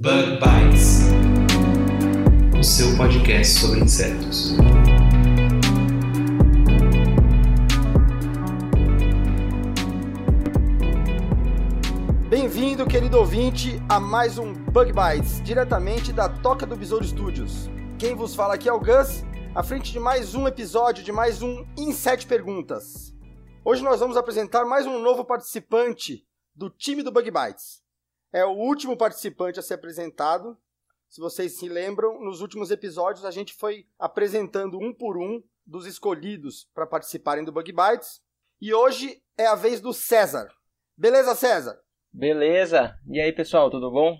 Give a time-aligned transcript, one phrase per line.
[0.00, 1.00] Bug Bites,
[2.56, 4.52] o seu podcast sobre insetos.
[12.28, 17.68] Bem-vindo, querido ouvinte, a mais um Bug Bites, diretamente da Toca do Besouro Studios.
[17.98, 21.42] Quem vos fala aqui é o Gus, à frente de mais um episódio de mais
[21.42, 23.12] um Em Sete Perguntas.
[23.64, 27.87] Hoje nós vamos apresentar mais um novo participante do time do Bug Bites.
[28.32, 30.56] É o último participante a ser apresentado.
[31.08, 35.86] Se vocês se lembram, nos últimos episódios a gente foi apresentando um por um dos
[35.86, 38.20] escolhidos para participarem do Bug Bites.
[38.60, 40.48] E hoje é a vez do César.
[40.96, 41.80] Beleza, César?
[42.12, 42.94] Beleza?
[43.06, 44.18] E aí, pessoal, tudo bom?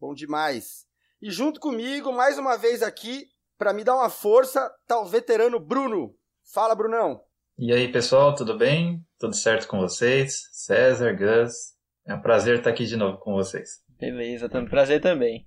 [0.00, 0.86] Bom demais.
[1.22, 5.60] E junto comigo, mais uma vez aqui, para me dar uma força, tá o veterano
[5.60, 6.16] Bruno.
[6.52, 7.22] Fala, Brunão.
[7.56, 9.00] E aí, pessoal, tudo bem?
[9.18, 10.48] Tudo certo com vocês?
[10.52, 11.73] César, Gus,
[12.06, 13.82] é um prazer estar aqui de novo com vocês.
[13.98, 15.46] Beleza, também prazer também.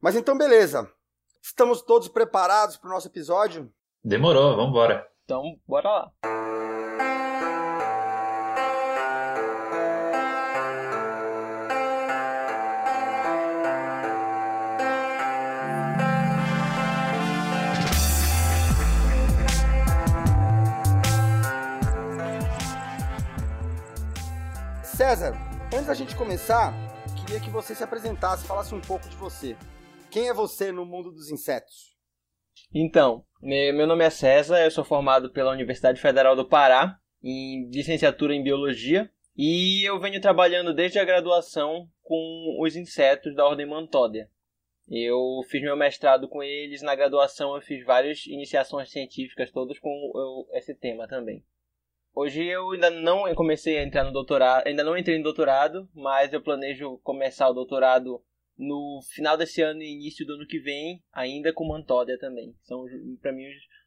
[0.00, 0.90] Mas então, beleza.
[1.42, 3.72] Estamos todos preparados para o nosso episódio?
[4.02, 5.06] Demorou, vambora.
[5.24, 6.12] Então, bora lá.
[24.82, 25.45] César,
[25.76, 26.72] antes da gente começar,
[27.20, 29.56] queria que você se apresentasse, falasse um pouco de você.
[30.10, 31.94] Quem é você no mundo dos insetos?
[32.74, 37.68] Então, me- meu nome é César, eu sou formado pela Universidade Federal do Pará em
[37.70, 43.66] licenciatura em Biologia e eu venho trabalhando desde a graduação com os insetos da ordem
[43.66, 44.30] Mantódia.
[44.88, 50.46] Eu fiz meu mestrado com eles, na graduação eu fiz várias iniciações científicas, todas com
[50.52, 51.44] esse tema também.
[52.18, 56.32] Hoje eu ainda não comecei a entrar no doutorado, ainda não entrei no doutorado, mas
[56.32, 58.24] eu planejo começar o doutorado
[58.56, 62.56] no final desse ano e início do ano que vem, ainda com mantódia também.
[62.62, 62.86] São
[63.20, 63.44] para mim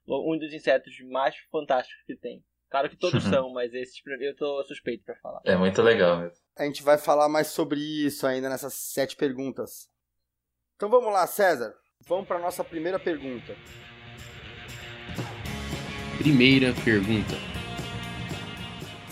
[0.08, 2.46] um dos insetos mais fantásticos que tem.
[2.70, 5.42] Claro que todos são, mas esses pra mim eu tô suspeito pra falar.
[5.44, 6.38] É muito legal mesmo.
[6.56, 9.90] A gente vai falar mais sobre isso ainda nessas sete perguntas.
[10.76, 11.74] Então vamos lá, César.
[12.06, 13.56] Vamos para nossa primeira pergunta.
[16.20, 17.59] Primeira pergunta.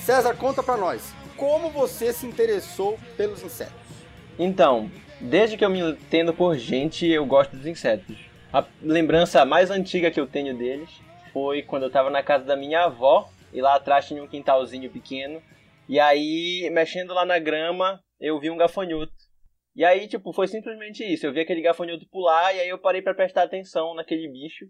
[0.07, 1.13] César, conta para nós.
[1.35, 3.75] Como você se interessou pelos insetos?
[4.39, 8.15] Então, desde que eu me entendo por gente, eu gosto dos insetos.
[8.53, 10.89] A lembrança mais antiga que eu tenho deles
[11.33, 14.89] foi quando eu tava na casa da minha avó e lá atrás tinha um quintalzinho
[14.89, 15.43] pequeno.
[15.89, 19.11] E aí, mexendo lá na grama, eu vi um gafanhoto.
[19.75, 21.25] E aí, tipo, foi simplesmente isso.
[21.25, 24.67] Eu vi aquele gafanhoto pular e aí eu parei pra prestar atenção naquele bicho.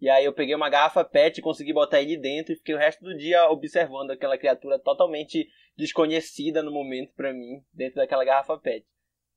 [0.00, 2.78] E aí eu peguei uma garrafa PET e consegui botar ele dentro e fiquei o
[2.78, 5.46] resto do dia observando aquela criatura totalmente
[5.76, 8.86] desconhecida no momento pra mim, dentro daquela garrafa PET.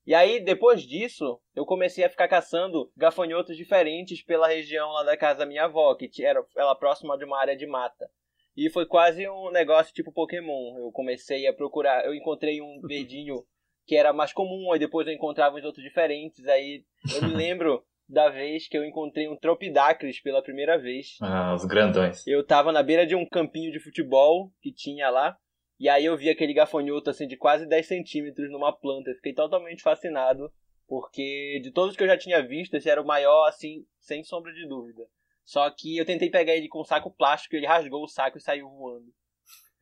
[0.06, 5.16] E aí, depois disso, eu comecei a ficar caçando gafanhotos diferentes pela região lá da
[5.16, 8.10] casa da minha avó, que era ela próxima de uma área de mata.
[8.56, 10.78] E foi quase um negócio tipo Pokémon.
[10.78, 13.44] Eu comecei a procurar, eu encontrei um verdinho
[13.86, 16.46] que era mais comum, aí depois eu encontrava uns outros diferentes.
[16.46, 21.16] Aí eu me lembro da vez que eu encontrei um Tropidacris pela primeira vez.
[21.20, 22.26] Ah, os grandões.
[22.26, 25.36] Eu tava na beira de um campinho de futebol que tinha lá.
[25.78, 29.10] E aí eu vi aquele gafanhoto assim de quase 10 centímetros numa planta.
[29.10, 30.52] Eu fiquei totalmente fascinado.
[30.86, 34.52] Porque de todos que eu já tinha visto, esse era o maior, assim, sem sombra
[34.52, 35.06] de dúvida.
[35.42, 38.40] Só que eu tentei pegar ele com um saco plástico, ele rasgou o saco e
[38.40, 39.12] saiu voando.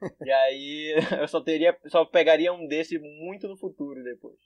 [0.24, 1.76] e aí eu só teria.
[1.86, 4.38] Só pegaria um desse muito no futuro depois.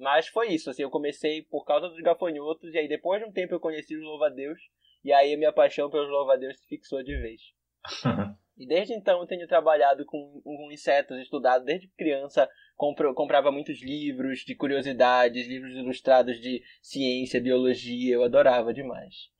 [0.00, 3.32] Mas foi isso, assim, eu comecei por causa dos gafanhotos, e aí depois de um
[3.32, 4.58] tempo eu conheci os louva-a-Deus,
[5.04, 7.40] e aí a minha paixão pelos louva-a-Deus se fixou de vez.
[8.56, 13.82] E desde então eu tenho trabalhado com, com insetos, estudado desde criança, compro, comprava muitos
[13.82, 19.30] livros de curiosidades, livros ilustrados de ciência, biologia, eu adorava demais.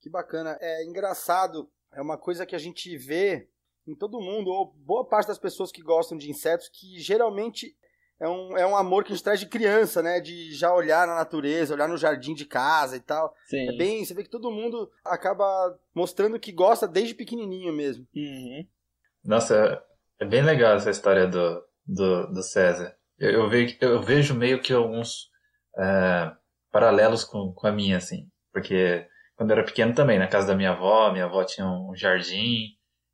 [0.00, 0.56] Que bacana.
[0.58, 3.46] É engraçado, é uma coisa que a gente vê
[3.86, 7.76] em todo mundo, ou boa parte das pessoas que gostam de insetos, que geralmente
[8.20, 10.20] é um, é um amor que a gente traz de criança, né?
[10.20, 13.34] De já olhar na natureza, olhar no jardim de casa e tal.
[13.46, 13.68] Sim.
[13.68, 15.44] É bem, você vê que todo mundo acaba
[15.94, 18.06] mostrando que gosta desde pequenininho mesmo.
[18.14, 18.66] Uhum.
[19.24, 19.82] Nossa,
[20.18, 22.96] é bem legal essa história do, do, do César.
[23.18, 25.28] Eu, eu, ve, eu vejo meio que alguns
[25.78, 26.32] é,
[26.72, 28.28] paralelos com, com a minha, assim.
[28.52, 31.94] Porque quando eu era pequeno também, na casa da minha avó, minha avó tinha um
[31.94, 32.68] jardim,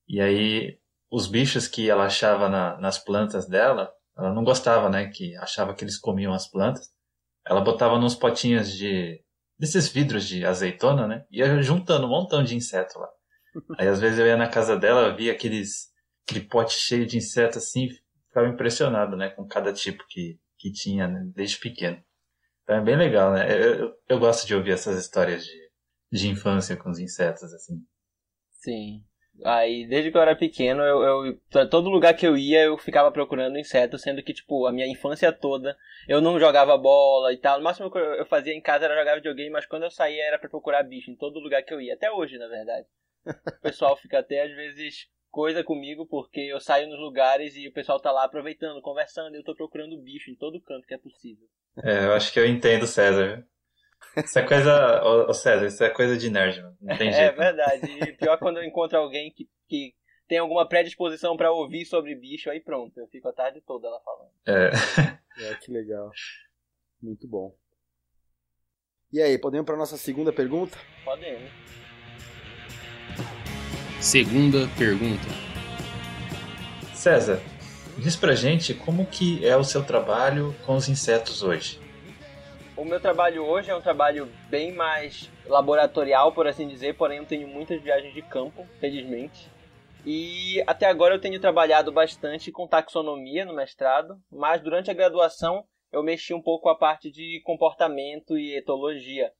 [0.08, 0.78] e aí
[1.10, 5.08] os bichos que ela achava na, nas plantas dela, ela não gostava, né?
[5.08, 6.90] Que achava que eles comiam as plantas.
[7.46, 9.22] Ela botava nos potinhos de.
[9.58, 11.24] desses vidros de azeitona, né?
[11.30, 13.08] Ia juntando um montão de inseto lá.
[13.78, 15.90] Aí às vezes eu ia na casa dela, via aqueles.
[16.24, 17.88] aquele pote cheio de inseto assim,
[18.28, 19.30] ficava impressionado, né?
[19.30, 22.02] Com cada tipo que, que tinha, né, desde pequeno.
[22.62, 23.50] Então é bem legal, né?
[23.52, 25.70] Eu, eu, eu gosto de ouvir essas histórias de,
[26.12, 27.84] de infância com os insetos, assim.
[28.52, 29.04] Sim.
[29.44, 32.78] Aí, desde que eu era pequeno, eu, eu pra todo lugar que eu ia, eu
[32.78, 37.36] ficava procurando insetos, sendo que, tipo, a minha infância toda, eu não jogava bola e
[37.36, 37.58] tal.
[37.58, 40.38] O máximo que eu, fazia em casa era jogar videogame, mas quando eu saía era
[40.38, 41.94] pra procurar bicho em todo lugar que eu ia.
[41.94, 42.86] Até hoje, na verdade.
[43.26, 47.72] O pessoal fica até, às vezes, coisa comigo, porque eu saio nos lugares e o
[47.72, 50.98] pessoal tá lá aproveitando, conversando, e eu tô procurando bicho em todo canto que é
[50.98, 51.46] possível.
[51.82, 53.46] É, eu acho que eu entendo, César.
[54.16, 55.02] Isso é coisa.
[55.04, 56.76] Ô César, isso é coisa de nerd, mano.
[56.80, 57.36] Não tem É jeito.
[57.36, 57.86] verdade.
[57.86, 59.94] E pior quando eu encontro alguém que, que
[60.28, 64.00] tem alguma predisposição pra ouvir sobre bicho, aí pronto, eu fico a tarde toda lá
[64.00, 64.30] falando.
[64.46, 64.70] É.
[65.50, 66.10] É, que legal.
[67.02, 67.54] Muito bom.
[69.12, 70.76] E aí, podemos para nossa segunda pergunta?
[71.04, 71.50] Podemos.
[74.00, 75.26] Segunda pergunta.
[76.94, 77.40] César,
[77.98, 81.80] diz pra gente como que é o seu trabalho com os insetos hoje.
[82.82, 87.24] O meu trabalho hoje é um trabalho bem mais laboratorial, por assim dizer, porém eu
[87.24, 89.48] tenho muitas viagens de campo, felizmente.
[90.04, 95.64] E até agora eu tenho trabalhado bastante com taxonomia no mestrado, mas durante a graduação
[95.92, 99.30] eu mexi um pouco a parte de comportamento e etologia.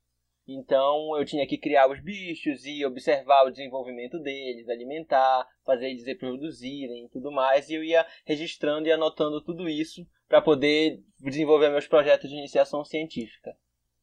[0.46, 6.06] Então eu tinha que criar os bichos e observar o desenvolvimento deles, alimentar, fazer eles
[6.06, 11.69] reproduzirem e tudo mais, e eu ia registrando e anotando tudo isso para poder desenvolver
[11.69, 13.55] meus projetos de iniciação científica.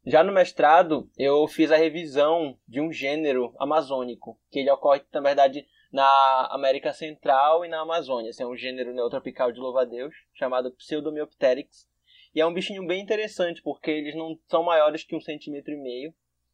[0.05, 5.21] Já no mestrado, eu fiz a revisão de um gênero amazônico, que ele ocorre, na
[5.21, 8.29] verdade, na América Central e na Amazônia.
[8.29, 11.89] Esse é um gênero neotropical de louva-a-Deus, chamado Pseudomyopteryx.
[12.35, 15.81] E é um bichinho bem interessante, porque eles não são maiores que um centímetro e
[15.81, 16.13] meio,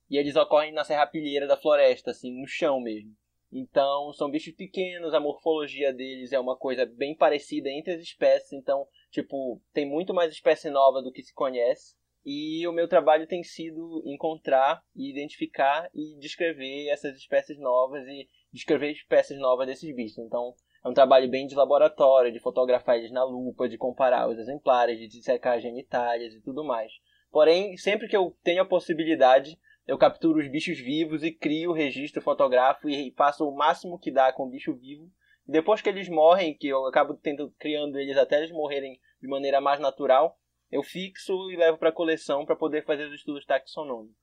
[0.10, 3.14] e eles ocorrem na serrapilheira da floresta, assim, no chão mesmo.
[3.58, 8.52] Então, são bichos pequenos, a morfologia deles é uma coisa bem parecida entre as espécies,
[8.52, 11.96] então, tipo, tem muito mais espécie nova do que se conhece.
[12.26, 18.28] E o meu trabalho tem sido encontrar e identificar e descrever essas espécies novas e
[18.52, 20.18] descrever espécies novas desses bichos.
[20.18, 20.54] Então,
[20.84, 25.00] é um trabalho bem de laboratório, de fotografar eles na lupa, de comparar os exemplares,
[25.00, 26.92] de dissecar genitálias e tudo mais.
[27.32, 31.74] Porém, sempre que eu tenho a possibilidade, eu capturo os bichos vivos e crio o
[31.74, 35.12] registro fotográfico e faço o máximo que dá com o bicho vivo.
[35.48, 39.62] Depois que eles morrem, que eu acabo tendo, criando eles até eles morrerem de maneira
[39.62, 40.40] mais natural,
[40.72, 44.18] eu fixo e levo para coleção para poder fazer os estudos taxonômicos.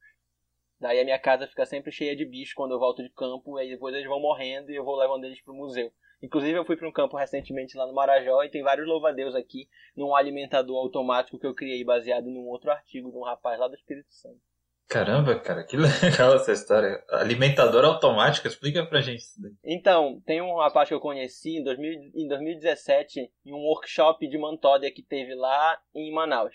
[0.81, 3.69] Daí a minha casa fica sempre cheia de bichos quando eu volto de campo, e
[3.69, 5.93] depois eles vão morrendo e eu vou levando eles para o museu.
[6.21, 9.69] Inclusive eu fui para um campo recentemente lá no Marajó e tem vários louvadeus aqui
[9.97, 13.77] num alimentador automático que eu criei baseado num outro artigo de um rapaz lá do
[13.77, 14.41] Espírito Santo.
[14.89, 17.03] Caramba, cara, que legal essa história.
[17.11, 19.53] Alimentador automático, explica pra gente isso daí.
[19.65, 24.39] Então, tem um rapaz que eu conheci em, 2000, em 2017 em um workshop de
[24.39, 26.55] mantódia que teve lá em Manaus.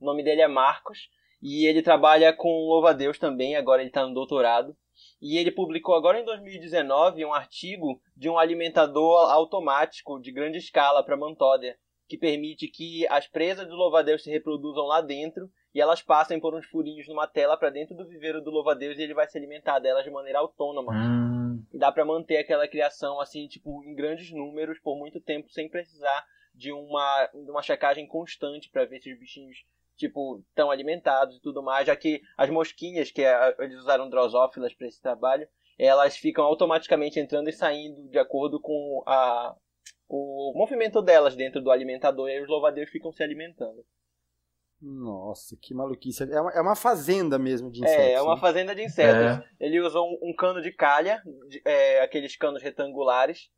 [0.00, 1.08] O nome dele é Marcos
[1.40, 4.76] e ele trabalha com louva-a-Deus também, agora ele está no doutorado.
[5.20, 11.04] E ele publicou agora em 2019 um artigo de um alimentador automático de grande escala
[11.04, 11.76] para mantódia,
[12.08, 16.54] que permite que as presas do louva-a-Deus se reproduzam lá dentro e elas passem por
[16.54, 19.78] uns furinhos numa tela para dentro do viveiro do louva-a-Deus e ele vai se alimentar
[19.78, 20.90] delas de maneira autônoma.
[20.94, 25.50] Hum, E dá para manter aquela criação assim, tipo, em grandes números por muito tempo
[25.50, 29.66] sem precisar de uma, de uma checagem constante para ver se os bichinhos
[29.98, 34.72] tipo estão alimentados e tudo mais, já que as mosquinhas que é, eles usaram drosófilas
[34.72, 35.46] para esse trabalho,
[35.78, 39.54] elas ficam automaticamente entrando e saindo de acordo com a
[40.08, 43.84] o movimento delas dentro do alimentador e aí os louvadeiros ficam se alimentando.
[44.80, 46.22] Nossa, que maluquice.
[46.30, 48.04] É uma, é uma fazenda mesmo de insetos.
[48.04, 48.40] É, é uma né?
[48.40, 49.22] fazenda de insetos.
[49.24, 49.44] É.
[49.58, 53.48] Ele usou um, um cano de calha, de- é, aqueles canos retangulares,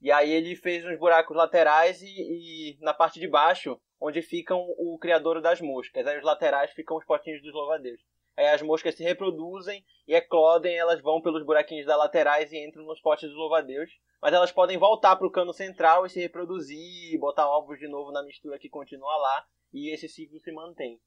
[0.00, 4.58] e aí ele fez uns buracos laterais e, e na parte de baixo, onde ficam
[4.78, 6.06] o criador das moscas.
[6.06, 8.02] Aí os laterais ficam os potinhos dos louvadeiros.
[8.36, 12.84] Aí as moscas se reproduzem e eclodem, elas vão pelos buraquinhos das laterais e entram
[12.84, 13.90] nos potes dos louvadeus.
[14.20, 18.12] Mas elas podem voltar para o cano central e se reproduzir, botar ovos de novo
[18.12, 19.44] na mistura que continua lá,
[19.76, 20.98] e esse ciclo se mantém.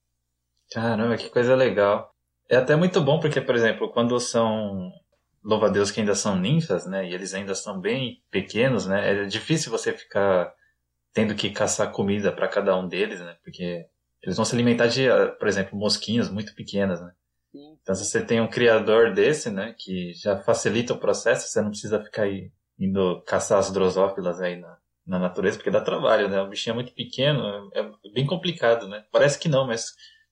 [0.71, 2.13] caramba, que coisa legal.
[2.49, 4.91] É até muito bom porque, por exemplo, quando são
[5.43, 9.71] louva-a-Deus que ainda são ninfas, né, e eles ainda são bem pequenos, né, é difícil
[9.71, 10.53] você ficar
[11.13, 13.85] tendo que caçar comida para cada um deles, né, porque
[14.21, 15.07] eles vão se alimentar de,
[15.39, 17.13] por exemplo, mosquinhas muito pequenas, né?
[17.51, 17.77] Sim.
[17.81, 21.69] Então, se você tem um criador desse, né, que já facilita o processo, você não
[21.69, 22.27] precisa ficar
[22.77, 24.77] indo caçar as drosófilas aí na,
[25.09, 26.39] na natureza, porque dá trabalho, né?
[26.39, 29.03] O bichinho é muito pequeno, é, é bem complicado, né?
[29.11, 29.87] Parece que não, mas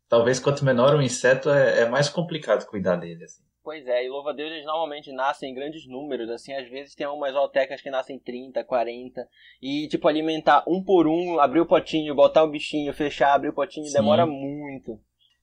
[0.07, 3.41] talvez quanto menor o inseto, é, é mais complicado cuidar dele, assim.
[3.63, 7.33] Pois é, e louva-a-Deus eles normalmente nascem em grandes números, assim, às vezes tem umas
[7.33, 9.27] zootecas que nascem 30, 40,
[9.61, 13.53] e tipo, alimentar um por um, abrir o potinho, botar o bichinho, fechar, abrir o
[13.53, 13.93] potinho, Sim.
[13.93, 14.97] demora muito.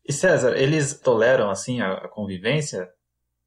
[0.08, 2.88] E César, eles toleram, assim, a, a convivência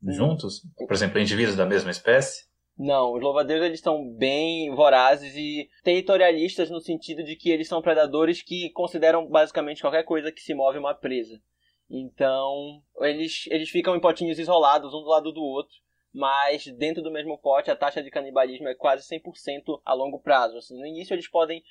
[0.03, 0.11] Hum.
[0.11, 0.61] juntos?
[0.75, 2.46] Por exemplo, indivíduos da mesma espécie?
[2.77, 7.81] Não, os louva-a-Deus eles estão bem vorazes e territorialistas no sentido de que eles são
[7.81, 11.41] predadores que consideram basicamente qualquer coisa que se move uma presa.
[11.89, 15.75] Então, eles, eles ficam em potinhos isolados, um do lado do outro,
[16.13, 20.57] mas dentro do mesmo pote a taxa de canibalismo é quase 100% a longo prazo.
[20.57, 21.63] Assim, no início eles podem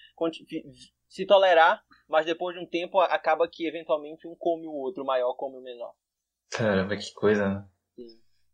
[1.08, 5.06] se tolerar, mas depois de um tempo acaba que eventualmente um come o outro, o
[5.06, 5.94] maior come o menor.
[6.50, 7.68] Caramba, que coisa, né?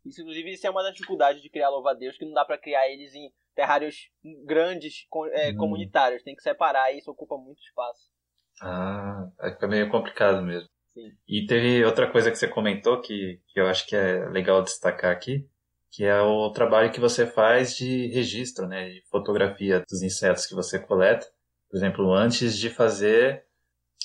[0.05, 2.87] Isso, inclusive, isso é uma das dificuldades de criar louva-a-Deus, que não dá pra criar
[2.89, 4.09] eles em terrários
[4.45, 5.57] grandes, é, Hum.
[5.57, 6.23] comunitários.
[6.23, 8.11] Tem que separar e isso ocupa muito espaço.
[8.61, 10.69] Ah, fica meio complicado mesmo.
[10.93, 11.09] Sim.
[11.27, 15.11] E teve outra coisa que você comentou que, que eu acho que é legal destacar
[15.11, 15.47] aqui,
[15.91, 20.53] que é o trabalho que você faz de registro, né, de fotografia dos insetos que
[20.55, 21.25] você coleta.
[21.69, 23.43] Por exemplo, antes de fazer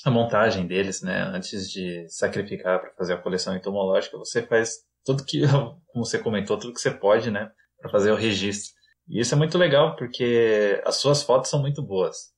[0.05, 5.25] a montagem deles, né, antes de sacrificar para fazer a coleção entomológica, você faz tudo
[5.25, 5.41] que,
[5.91, 8.73] como você comentou, tudo que você pode, né, para fazer o registro.
[9.07, 12.31] E isso é muito legal porque as suas fotos são muito boas.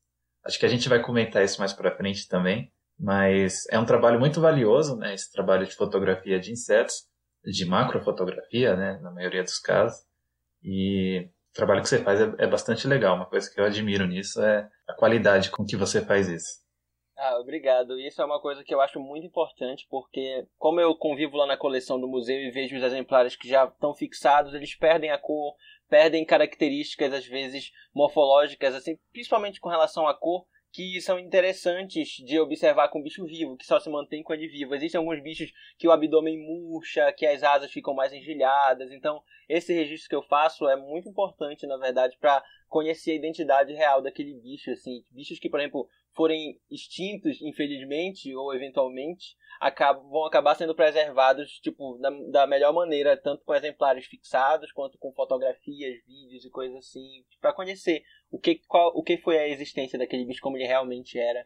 [0.46, 2.72] Acho que a gente vai comentar isso mais para frente também.
[3.02, 5.16] Mas é um trabalho muito valioso, né?
[5.16, 7.08] Esse trabalho de fotografia de insetos,
[7.44, 9.00] de macrofotografia, né?
[9.02, 9.98] Na maioria dos casos.
[10.64, 13.16] E o trabalho que você faz é, é bastante legal.
[13.16, 16.61] Uma coisa que eu admiro nisso é a qualidade com que você faz isso.
[17.24, 18.00] Ah, obrigado.
[18.00, 21.56] Isso é uma coisa que eu acho muito importante, porque como eu convivo lá na
[21.56, 25.56] coleção do museu e vejo os exemplares que já estão fixados, eles perdem a cor,
[25.88, 32.40] perdem características, às vezes, morfológicas, assim, principalmente com relação à cor, que são interessantes de
[32.40, 34.74] observar com bicho vivo, que só se mantém com ele vivo.
[34.74, 38.92] Existem alguns bichos que o abdômen murcha, que as asas ficam mais engelhadas.
[38.92, 43.74] Então, esse registro que eu faço é muito importante, na verdade, para conhecer a identidade
[43.74, 44.72] real daquele bicho.
[44.72, 51.60] Assim, bichos que, por exemplo, forem extintos, infelizmente, ou eventualmente, acabam, vão acabar sendo preservados
[51.60, 56.78] tipo, da, da melhor maneira, tanto com exemplares fixados, quanto com fotografias, vídeos e coisas
[56.78, 60.68] assim, para conhecer o que, qual, o que foi a existência daquele bicho, como ele
[60.68, 61.46] realmente era.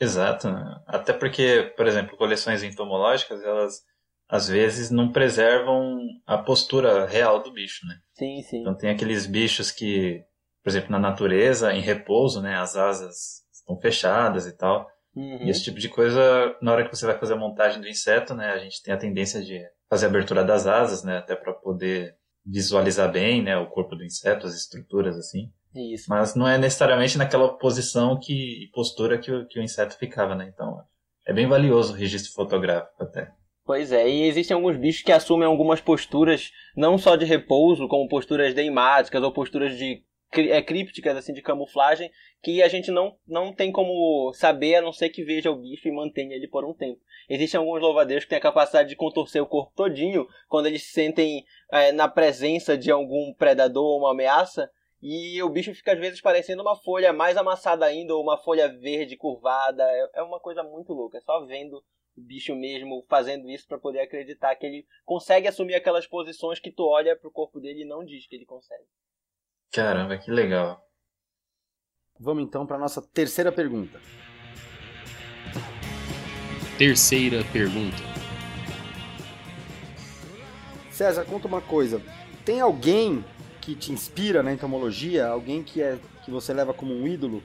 [0.00, 0.48] Exato.
[0.48, 0.82] né?
[0.86, 3.82] Até porque, por exemplo, coleções entomológicas, elas
[4.28, 7.98] às vezes não preservam a postura real do bicho, né?
[8.12, 8.60] Sim, sim.
[8.60, 10.22] Então tem aqueles bichos que,
[10.62, 12.54] por exemplo, na natureza, em repouso, né?
[12.56, 14.88] As asas estão fechadas e tal.
[15.14, 15.42] Uhum.
[15.42, 18.34] E esse tipo de coisa, na hora que você vai fazer a montagem do inseto,
[18.34, 21.52] né, a gente tem a tendência de fazer a abertura das asas, né, até para
[21.52, 25.50] poder visualizar bem, né, o corpo do inseto, as estruturas assim.
[25.74, 26.06] Isso.
[26.08, 30.34] Mas não é necessariamente naquela posição que e postura que o, que o inseto ficava,
[30.34, 30.50] né?
[30.52, 30.80] Então,
[31.26, 33.30] é bem valioso o registro fotográfico até.
[33.66, 38.08] Pois é, e existem alguns bichos que assumem algumas posturas, não só de repouso, como
[38.08, 42.10] posturas deimáticas ou posturas de é, crípticas, assim, de camuflagem,
[42.42, 45.88] que a gente não, não tem como saber, a não ser que veja o bicho
[45.88, 47.00] e mantenha ele por um tempo.
[47.28, 50.92] Existem alguns louvadeiros que têm a capacidade de contorcer o corpo todinho quando eles se
[50.92, 54.70] sentem é, na presença de algum predador ou uma ameaça,
[55.00, 58.68] e o bicho fica às vezes parecendo uma folha mais amassada ainda, ou uma folha
[58.68, 59.84] verde curvada.
[59.84, 61.82] É, é uma coisa muito louca, é só vendo
[62.16, 66.72] o bicho mesmo fazendo isso para poder acreditar que ele consegue assumir aquelas posições que
[66.72, 68.84] tu olha pro corpo dele e não diz que ele consegue.
[69.72, 70.82] Caramba, que legal.
[72.18, 74.00] Vamos então para nossa terceira pergunta.
[76.76, 77.96] Terceira pergunta.
[80.90, 82.02] César, conta uma coisa.
[82.44, 83.24] Tem alguém
[83.60, 85.26] que te inspira na entomologia?
[85.26, 87.42] Alguém que é que você leva como um ídolo?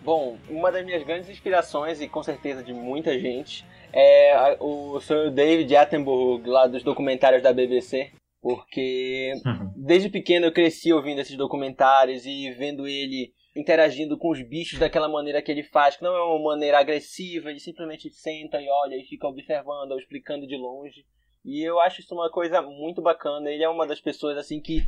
[0.00, 5.30] Bom, uma das minhas grandes inspirações, e com certeza de muita gente, é o Sr.
[5.30, 8.12] David Attenborough, lá dos documentários da BBC.
[8.44, 9.32] Porque
[9.74, 15.08] desde pequeno eu cresci ouvindo esses documentários e vendo ele interagindo com os bichos daquela
[15.08, 18.96] maneira que ele faz, que não é uma maneira agressiva, ele simplesmente senta e olha
[18.96, 21.06] e fica observando ou explicando de longe.
[21.42, 23.50] E eu acho isso uma coisa muito bacana.
[23.50, 24.82] Ele é uma das pessoas assim que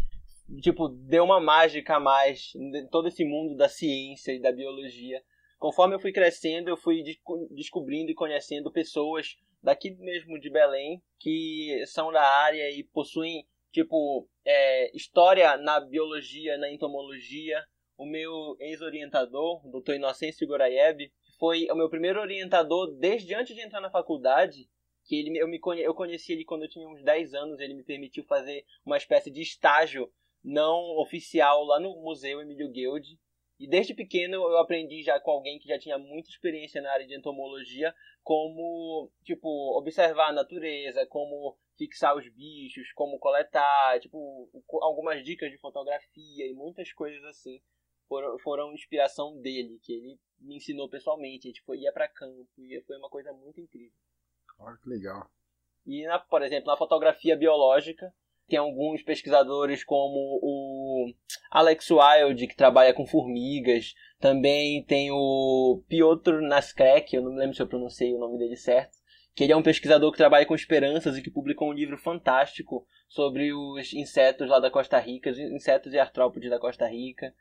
[0.61, 5.23] tipo deu uma mágica a mais em todo esse mundo da ciência e da biologia.
[5.59, 11.03] Conforme eu fui crescendo, eu fui desco- descobrindo e conhecendo pessoas daqui mesmo de Belém
[11.19, 17.67] que são da área e possuem tipo é, história na biologia, na entomologia.
[17.99, 19.95] O meu ex-orientador, o Dr.
[19.95, 24.69] Inocêncio Goraieb, foi o meu primeiro orientador desde antes de entrar na faculdade,
[25.05, 27.83] que ele eu me eu conheci ele quando eu tinha uns 10 anos, ele me
[27.83, 30.09] permitiu fazer uma espécie de estágio
[30.45, 33.19] não oficial lá no Museu Emílio Guild.
[33.59, 37.07] E desde pequeno eu aprendi já com alguém que já tinha muita experiência na área
[37.07, 37.95] de entomologia,
[38.27, 44.51] como, tipo, observar a natureza, como fixar os bichos, como coletar, tipo,
[44.83, 47.63] algumas dicas de fotografia e muitas coisas assim
[48.09, 51.47] foram, foram inspiração dele, que ele me ensinou pessoalmente.
[51.47, 53.97] A gente foi, ia para campo e foi uma coisa muito incrível.
[54.59, 55.31] Olha que legal.
[55.87, 58.13] E, na, por exemplo, na fotografia biológica,
[58.49, 61.13] tem alguns pesquisadores como o
[61.51, 63.95] Alex Wild, que trabalha com formigas.
[64.21, 68.57] Também tem o Piotr Naskrek, eu não me lembro se eu pronunciei o nome dele
[68.57, 68.97] certo.
[69.35, 72.87] Que ele é um pesquisador que trabalha com esperanças e que publicou um livro fantástico
[73.09, 77.35] sobre os insetos lá da Costa Rica, os insetos e artrópodes da Costa Rica.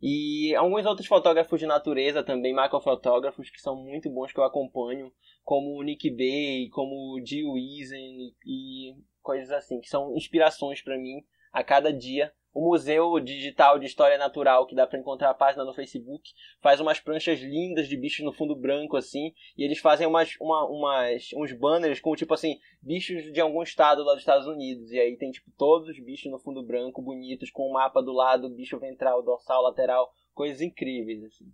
[0.00, 5.12] E alguns outros fotógrafos de natureza também, macrofotógrafos, que são muito bons que eu acompanho,
[5.44, 10.98] como o Nick Bay, como o Jill Eisen e coisas assim, que são inspirações para
[10.98, 15.34] mim a cada dia o Museu Digital de História Natural, que dá para encontrar a
[15.34, 19.78] página no Facebook, faz umas pranchas lindas de bichos no fundo branco, assim, e eles
[19.78, 24.22] fazem umas, uma, umas, uns banners com, tipo assim, bichos de algum estado lá dos
[24.22, 24.90] Estados Unidos.
[24.92, 28.02] E aí tem, tipo, todos os bichos no fundo branco, bonitos, com o um mapa
[28.02, 31.46] do lado, bicho ventral, dorsal, lateral, coisas incríveis, assim.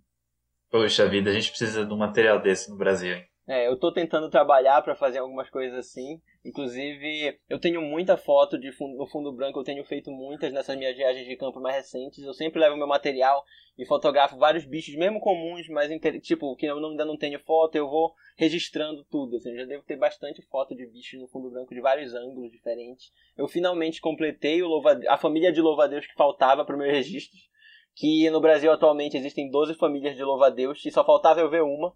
[0.69, 3.25] Poxa vida, a gente precisa de um material desse no Brasil, hein?
[3.49, 6.21] É, eu tô tentando trabalhar para fazer algumas coisas assim.
[6.45, 10.77] Inclusive, eu tenho muita foto de fundo, no fundo branco, eu tenho feito muitas nessas
[10.77, 12.23] minhas viagens de campo mais recentes.
[12.23, 13.43] Eu sempre levo meu material
[13.75, 15.89] e fotografo vários bichos, mesmo comuns, mas
[16.21, 19.37] tipo, que eu ainda não tenho foto, eu vou registrando tudo.
[19.37, 22.51] Assim, eu já devo ter bastante foto de bichos no fundo branco de vários ângulos
[22.51, 23.11] diferentes.
[23.35, 24.61] Eu finalmente completei
[25.07, 27.49] a família de louva-a-Deus que faltava para meus registros.
[27.95, 31.91] Que no Brasil atualmente existem 12 famílias de louva-a-Deus e só faltava eu ver uma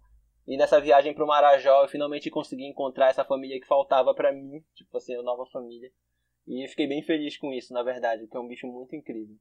[0.46, 4.62] e nessa viagem pro Marajó eu finalmente consegui encontrar essa família que faltava para mim,
[4.74, 5.90] tipo assim, a nova família.
[6.46, 9.36] E fiquei bem feliz com isso, na verdade, porque é um bicho muito incrível.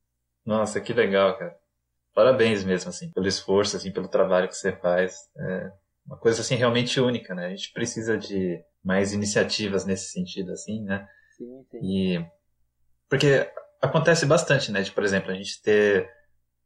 [0.45, 1.57] Nossa, que legal, cara.
[2.13, 5.29] Parabéns mesmo, assim, pelo esforço, assim, pelo trabalho que você faz.
[5.37, 5.71] É
[6.05, 7.47] uma coisa, assim, realmente única, né?
[7.47, 11.07] A gente precisa de mais iniciativas nesse sentido, assim, né?
[11.37, 11.79] Sim, sim.
[11.81, 12.25] E...
[13.09, 13.49] Porque
[13.81, 14.81] acontece bastante, né?
[14.81, 16.09] De, por exemplo, a gente ter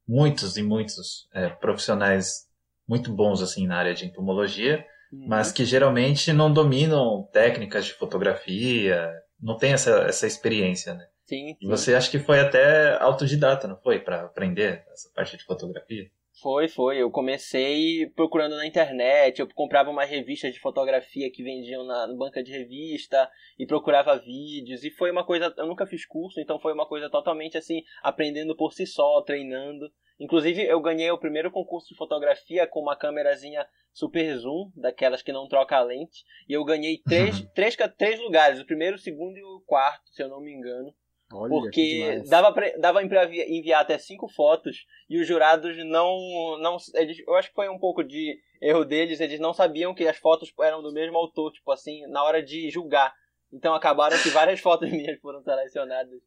[0.08, 2.47] muitos e muitos é, profissionais
[2.88, 5.28] muito bons assim na área de entomologia, uhum.
[5.28, 11.06] mas que geralmente não dominam técnicas de fotografia, não tem essa, essa experiência, né?
[11.26, 11.58] Sim, sim.
[11.60, 14.00] E você acha que foi até autodidata, não foi?
[14.00, 16.10] Para aprender essa parte de fotografia?
[16.40, 17.02] Foi, foi.
[17.02, 22.44] Eu comecei procurando na internet, eu comprava uma revista de fotografia que vendiam na, banca
[22.44, 24.84] de revista e procurava vídeos.
[24.84, 25.52] E foi uma coisa.
[25.58, 29.92] Eu nunca fiz curso, então foi uma coisa totalmente assim, aprendendo por si só, treinando.
[30.20, 35.32] Inclusive, eu ganhei o primeiro concurso de fotografia com uma câmerazinha super zoom, daquelas que
[35.32, 36.24] não troca a lente.
[36.48, 40.22] E eu ganhei três, três, três lugares, o primeiro, o segundo e o quarto, se
[40.22, 40.94] eu não me engano.
[41.32, 46.58] Olha, porque dava pra, dava pra enviar até cinco fotos e os jurados não.
[46.60, 50.08] não eles, eu acho que foi um pouco de erro deles, eles não sabiam que
[50.08, 53.14] as fotos eram do mesmo autor, tipo assim, na hora de julgar.
[53.52, 56.22] Então acabaram que várias fotos minhas foram selecionadas.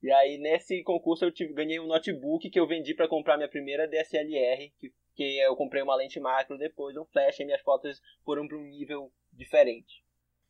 [0.00, 3.48] E aí nesse concurso eu tive, ganhei um notebook que eu vendi para comprar minha
[3.48, 8.00] primeira DSLR, que, que eu comprei uma lente macro depois, um flash e minhas fotos
[8.24, 10.04] foram para um nível diferente.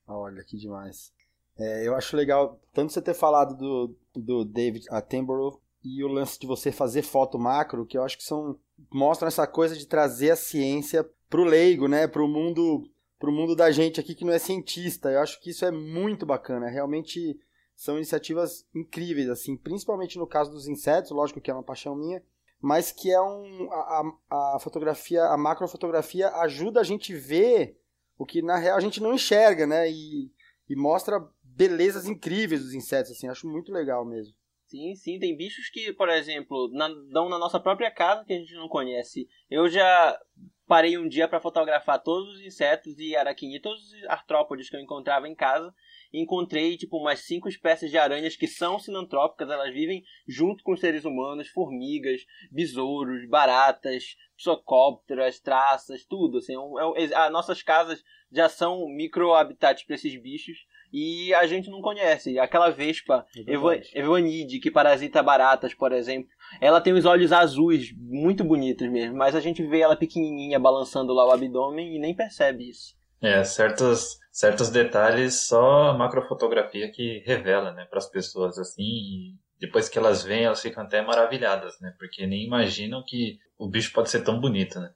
[0.06, 1.10] Olha que demais.
[1.58, 6.38] É, eu acho legal tanto você ter falado do, do David Attenborough e o lance
[6.38, 8.58] de você fazer foto macro, que eu acho que são
[8.92, 12.88] mostram essa coisa de trazer a ciência pro leigo, né, pro mundo
[13.18, 15.10] pro mundo da gente aqui que não é cientista.
[15.10, 17.38] Eu acho que isso é muito bacana, realmente
[17.76, 22.22] são iniciativas incríveis, assim, principalmente no caso dos insetos, lógico que é uma paixão minha,
[22.60, 27.78] mas que é um a, a fotografia, a macrofotografia ajuda a gente ver
[28.16, 29.90] o que na real a gente não enxerga, né?
[29.90, 30.30] E,
[30.68, 31.20] e mostra
[31.54, 34.34] belezas incríveis dos insetos, assim, acho muito legal mesmo.
[34.66, 38.38] Sim, sim, tem bichos que, por exemplo, na, dão na nossa própria casa que a
[38.38, 39.28] gente não conhece.
[39.48, 40.18] Eu já
[40.66, 44.80] parei um dia para fotografar todos os insetos e araquinitos, todos os artrópodes que eu
[44.80, 45.72] encontrava em casa
[46.20, 50.80] encontrei tipo umas cinco espécies de aranhas que são sinantrópicas, elas vivem junto com os
[50.80, 56.38] seres humanos, formigas, besouros, baratas, psocópteras, traças, tudo.
[56.38, 56.54] Assim,
[56.96, 60.56] é, é, as nossas casas já são micro-habitats para esses bichos
[60.96, 62.38] e a gente não conhece.
[62.38, 66.30] Aquela vespa é Evanide, que parasita baratas, por exemplo,
[66.60, 71.12] ela tem os olhos azuis, muito bonitos mesmo, mas a gente vê ela pequenininha balançando
[71.12, 72.94] lá o abdômen e nem percebe isso.
[73.20, 79.34] É, certos, certos detalhes só a macrofotografia que revela, né, para as pessoas assim, e
[79.58, 83.92] depois que elas veem, elas ficam até maravilhadas, né, porque nem imaginam que o bicho
[83.92, 84.90] pode ser tão bonito, né.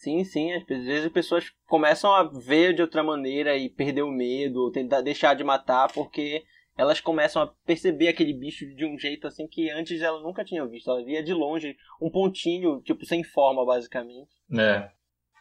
[0.00, 0.50] Sim, sim.
[0.54, 4.72] Às vezes as pessoas começam a ver de outra maneira e perder o medo, ou
[4.72, 6.42] tentar deixar de matar, porque
[6.74, 10.66] elas começam a perceber aquele bicho de um jeito assim que antes ela nunca tinha
[10.66, 10.90] visto.
[10.90, 14.30] Ela via de longe um pontinho, tipo, sem forma, basicamente.
[14.58, 14.90] É.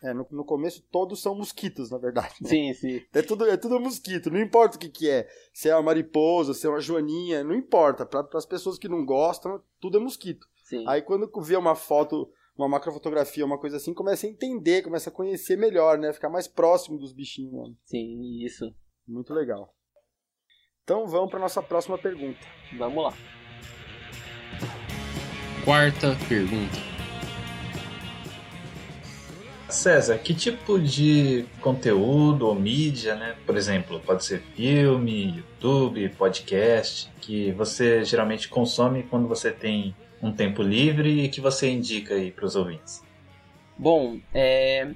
[0.04, 2.36] É, no, no começo todos são mosquitos, na verdade.
[2.41, 2.50] né?
[2.50, 3.02] Sim, sim.
[3.13, 5.26] É tudo, é tudo mosquito, não importa o que, que é.
[5.54, 8.06] Se é uma mariposa, se é uma joaninha, não importa.
[8.06, 10.45] Para as pessoas que não gostam, tudo é mosquito.
[10.65, 10.84] sim.
[10.86, 15.13] Aí quando vê uma foto, uma macrofotografia, uma coisa assim, começa a entender, começa a
[15.13, 16.12] conhecer melhor, né?
[16.12, 17.78] Ficar mais próximo dos bichinhos, mano.
[17.86, 18.65] Sim, isso.
[19.08, 19.74] Muito legal.
[20.84, 22.39] Então vamos para nossa próxima pergunta.
[22.78, 23.13] Vamos lá.
[25.63, 26.78] Quarta pergunta.
[29.69, 33.38] César, que tipo de conteúdo ou mídia, né?
[33.45, 40.32] Por exemplo, pode ser filme, YouTube, podcast, que você geralmente consome quando você tem um
[40.32, 43.04] tempo livre e que você indica aí para os ouvintes?
[43.78, 44.94] Bom, é,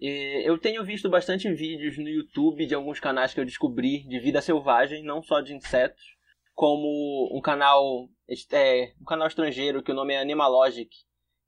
[0.00, 4.20] é, eu tenho visto bastante vídeos no YouTube de alguns canais que eu descobri de
[4.20, 6.02] vida selvagem, não só de insetos,
[6.54, 8.08] como um canal,
[8.52, 10.90] é, um canal estrangeiro que o nome é Animalogic,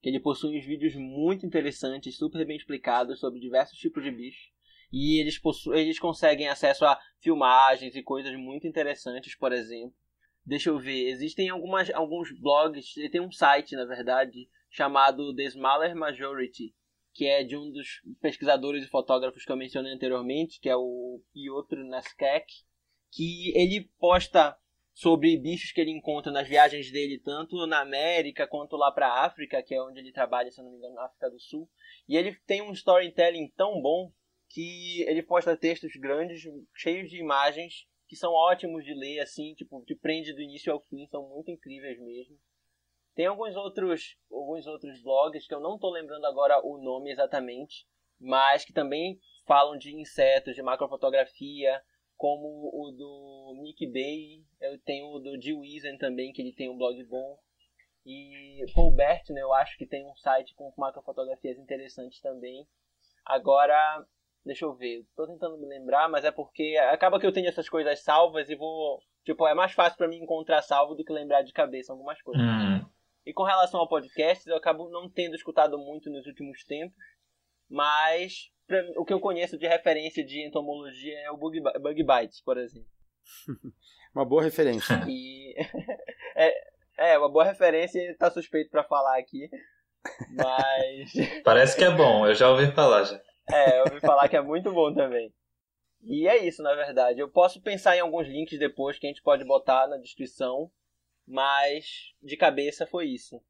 [0.02, 4.52] que ele possui uns vídeos muito interessantes, super bem explicados sobre diversos tipos de bichos.
[4.92, 5.40] E eles,
[5.72, 9.94] eles conseguem acesso a filmagens e coisas muito interessantes, por exemplo.
[10.46, 15.96] Deixa eu ver, existem algumas, alguns blogs, tem um site, na verdade, chamado The Smaller
[15.96, 16.74] Majority,
[17.14, 21.22] que é de um dos pesquisadores e fotógrafos que eu mencionei anteriormente, que é o
[21.32, 22.46] Piotr Naskek,
[23.10, 24.58] que ele posta
[24.92, 29.24] sobre bichos que ele encontra nas viagens dele, tanto na América quanto lá para a
[29.24, 31.68] África, que é onde ele trabalha, se não me engano, na África do Sul.
[32.08, 34.12] E ele tem um storytelling tão bom
[34.48, 36.42] que ele posta textos grandes,
[36.74, 40.80] cheios de imagens, que são ótimos de ler, assim, tipo, te prende do início ao
[40.80, 42.38] fim, são muito incríveis mesmo.
[43.14, 47.86] Tem alguns outros, alguns outros blogs que eu não estou lembrando agora o nome exatamente,
[48.20, 51.80] mas que também falam de insetos, de macrofotografia,
[52.16, 55.60] como o do Nick Bay, eu tenho o do Jill
[55.98, 57.38] também, que ele tem um blog bom.
[58.06, 62.66] E Paul Bert, né, eu acho que tem um site com macrofotografias interessantes também.
[63.24, 64.06] Agora,
[64.44, 67.68] deixa eu ver, tô tentando me lembrar, mas é porque acaba que eu tenho essas
[67.68, 69.00] coisas salvas e vou.
[69.24, 72.42] Tipo, é mais fácil para mim encontrar salvo do que lembrar de cabeça algumas coisas.
[72.44, 72.84] Hum,
[73.26, 76.94] E com relação ao podcast, eu acabo não tendo escutado muito nos últimos tempos,
[77.70, 82.42] mas pra- o que eu conheço de referência de entomologia é o Bug, Bug Bites,
[82.42, 82.88] por exemplo.
[84.14, 84.94] Uma boa referência.
[85.08, 85.54] E
[86.36, 86.54] é,
[87.14, 89.48] é uma boa referência, tá suspeito pra falar aqui,
[90.30, 93.20] mas parece que é bom, eu já ouvi falar já.
[93.50, 95.32] É, eu ouvi falar que é muito bom também.
[96.02, 97.20] E é isso, na verdade.
[97.20, 100.70] Eu posso pensar em alguns links depois que a gente pode botar na descrição,
[101.26, 103.40] mas de cabeça foi isso.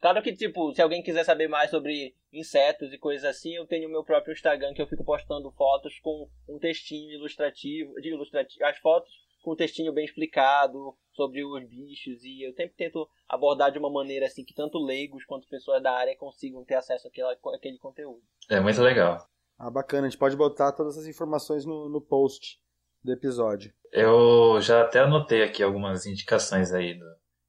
[0.00, 3.88] Claro que, tipo, se alguém quiser saber mais sobre insetos e coisas assim, eu tenho
[3.88, 8.62] o meu próprio Instagram que eu fico postando fotos com um textinho ilustrativo, de ilustrativo,
[8.66, 9.10] as fotos
[9.42, 13.90] com um textinho bem explicado sobre os bichos e eu sempre tento abordar de uma
[13.90, 18.22] maneira assim que tanto leigos quanto pessoas da área consigam ter acesso àquela, àquele conteúdo.
[18.50, 19.18] É muito legal.
[19.58, 20.06] Ah, bacana.
[20.06, 22.58] A gente pode botar todas as informações no, no post
[23.02, 23.72] do episódio.
[23.92, 27.04] Eu já até anotei aqui algumas indicações aí do,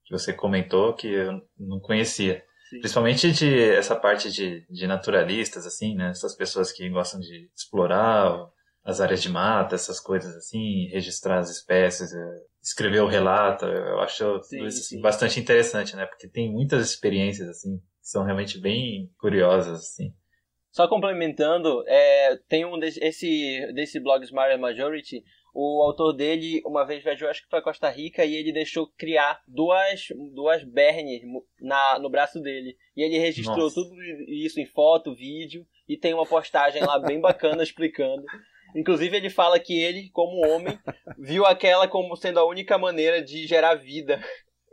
[0.06, 2.44] que você comentou que eu não conhecia.
[2.70, 2.80] Sim.
[2.80, 6.10] Principalmente de essa parte de, de naturalistas, assim, né?
[6.10, 8.50] Essas pessoas que gostam de explorar
[8.84, 13.66] as áreas de mata, essas coisas assim, registrar as espécies, eh, escrever o relato.
[13.66, 15.02] Eu acho Sim, assim, sim.
[15.02, 16.06] bastante interessante, né?
[16.06, 20.14] Porque tem muitas experiências, assim, que são realmente bem curiosas, assim.
[20.76, 26.86] Só complementando, é, tem um desse, esse, desse blog Smarter Majority, o autor dele uma
[26.86, 31.22] vez viajou, acho que foi a Costa Rica, e ele deixou criar duas, duas bernes
[31.62, 32.76] na, no braço dele.
[32.94, 33.76] E ele registrou Nossa.
[33.76, 33.96] tudo
[34.28, 38.26] isso em foto, vídeo, e tem uma postagem lá bem bacana explicando.
[38.76, 40.78] Inclusive ele fala que ele, como homem,
[41.18, 44.22] viu aquela como sendo a única maneira de gerar vida.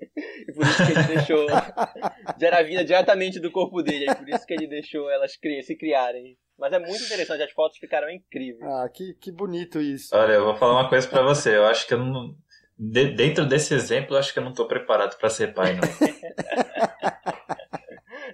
[0.49, 1.47] E por isso que ele deixou
[2.39, 4.11] gerar vida diretamente do corpo dele.
[4.11, 6.37] É por isso que ele deixou elas cri- se criarem.
[6.59, 8.63] Mas é muito interessante, as fotos ficaram incríveis.
[8.63, 10.15] Ah, que, que bonito isso.
[10.17, 11.57] Olha, eu vou falar uma coisa pra você.
[11.57, 12.35] Eu acho que eu não.
[12.79, 15.83] de- dentro desse exemplo, eu acho que eu não tô preparado pra ser pai, não.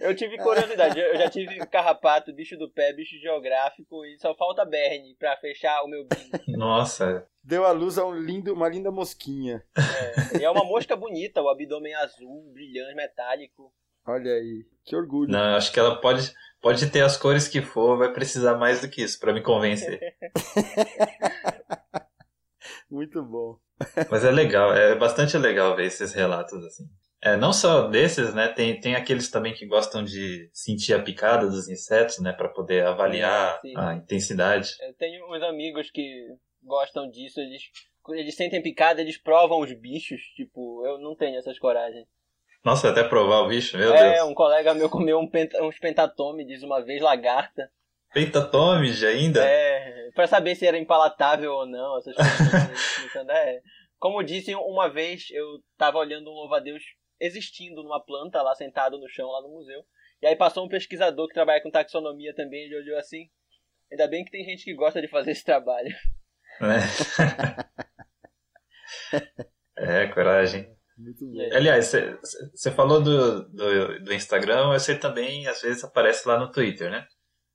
[0.09, 4.65] Eu tive curiosidade, eu já tive carrapato, bicho do pé, bicho geográfico e só falta
[4.65, 6.31] berne pra fechar o meu bicho.
[6.49, 9.65] Nossa, Deu à luz a um lindo, uma linda mosquinha.
[9.77, 13.73] É, e é uma mosca bonita, o abdômen azul, brilhante, metálico.
[14.07, 15.31] Olha aí, que orgulho.
[15.31, 18.83] não, eu acho que ela pode, pode ter as cores que for, vai precisar mais
[18.83, 19.99] do que isso pra me convencer.
[22.91, 23.59] Muito bom.
[24.11, 26.85] Mas é legal, é bastante legal ver esses relatos assim.
[27.21, 28.49] É, não só desses, né?
[28.49, 32.33] Tem, tem aqueles também que gostam de sentir a picada dos insetos, né?
[32.33, 33.77] Para poder avaliar Sim, sim.
[33.77, 34.71] a intensidade.
[34.81, 36.27] Eu tenho uns amigos que
[36.63, 37.63] gostam disso, eles,
[38.03, 42.07] quando eles sentem picada, eles provam os bichos, tipo, eu não tenho essas coragens.
[42.65, 44.29] Nossa, até provar o bicho, meu é, Deus.
[44.29, 47.71] um colega meu comeu um penta, uns pentatômides uma vez, lagarta.
[48.13, 49.45] Pentatomide ainda?
[49.45, 53.03] É, pra saber se era empalatável ou não, essas coisas.
[53.03, 53.61] pensando, é.
[53.99, 55.45] Como disse, uma vez eu
[55.77, 56.83] tava olhando um louva-a-Deus
[57.21, 59.85] existindo numa planta lá sentado no chão lá no museu.
[60.21, 63.29] E aí passou um pesquisador que trabalha com taxonomia também, ele olhou assim.
[63.91, 65.95] Ainda bem que tem gente que gosta de fazer esse trabalho.
[69.79, 70.69] É, é coragem.
[70.97, 71.25] Muito.
[71.41, 71.57] É.
[71.57, 71.93] Aliás,
[72.53, 77.07] você falou do, do, do Instagram, você também às vezes aparece lá no Twitter, né?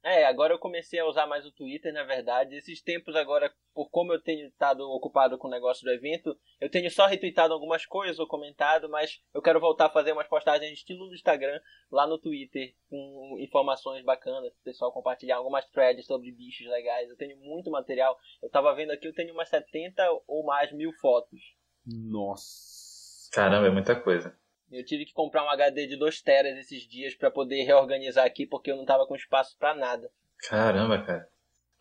[0.03, 2.57] É, agora eu comecei a usar mais o Twitter, na verdade.
[2.57, 6.69] Esses tempos agora, por como eu tenho estado ocupado com o negócio do evento, eu
[6.69, 10.73] tenho só retweetado algumas coisas ou comentado, mas eu quero voltar a fazer umas postagens
[10.73, 11.57] estilo do Instagram
[11.89, 17.09] lá no Twitter, com informações bacanas, pro pessoal compartilhar algumas threads sobre bichos legais.
[17.09, 18.19] Eu tenho muito material.
[18.41, 21.39] Eu tava vendo aqui, eu tenho umas 70 ou mais mil fotos.
[21.85, 23.29] Nossa.
[23.31, 24.37] Caramba, é muita coisa.
[24.73, 28.45] Eu tive que comprar um HD de 2 teras esses dias para poder reorganizar aqui,
[28.45, 30.09] porque eu não tava com espaço para nada.
[30.49, 31.27] Caramba, cara.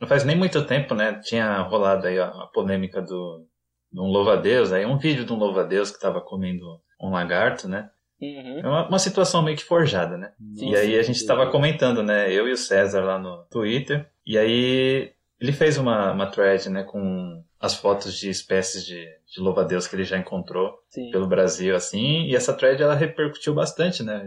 [0.01, 1.21] Não faz nem muito tempo, né?
[1.23, 3.47] Tinha rolado aí a, polêmica do
[3.93, 7.91] de um louva-a-Deus, aí um vídeo de um louva-a-Deus que tava comendo um lagarto, né?
[8.21, 8.61] Uhum.
[8.61, 10.33] É uma, uma situação meio que forjada, né?
[10.55, 11.25] Sim, e aí sim, a gente sim.
[11.25, 12.33] estava comentando, né?
[12.33, 14.09] Eu e o César lá no Twitter.
[14.25, 16.85] E aí ele fez uma, uma thread, né?
[16.85, 21.11] Com as fotos de espécies de, de louva-a-Deus que ele já encontrou Sim.
[21.11, 22.27] pelo Brasil, assim.
[22.27, 24.25] E essa thread ela repercutiu bastante, né?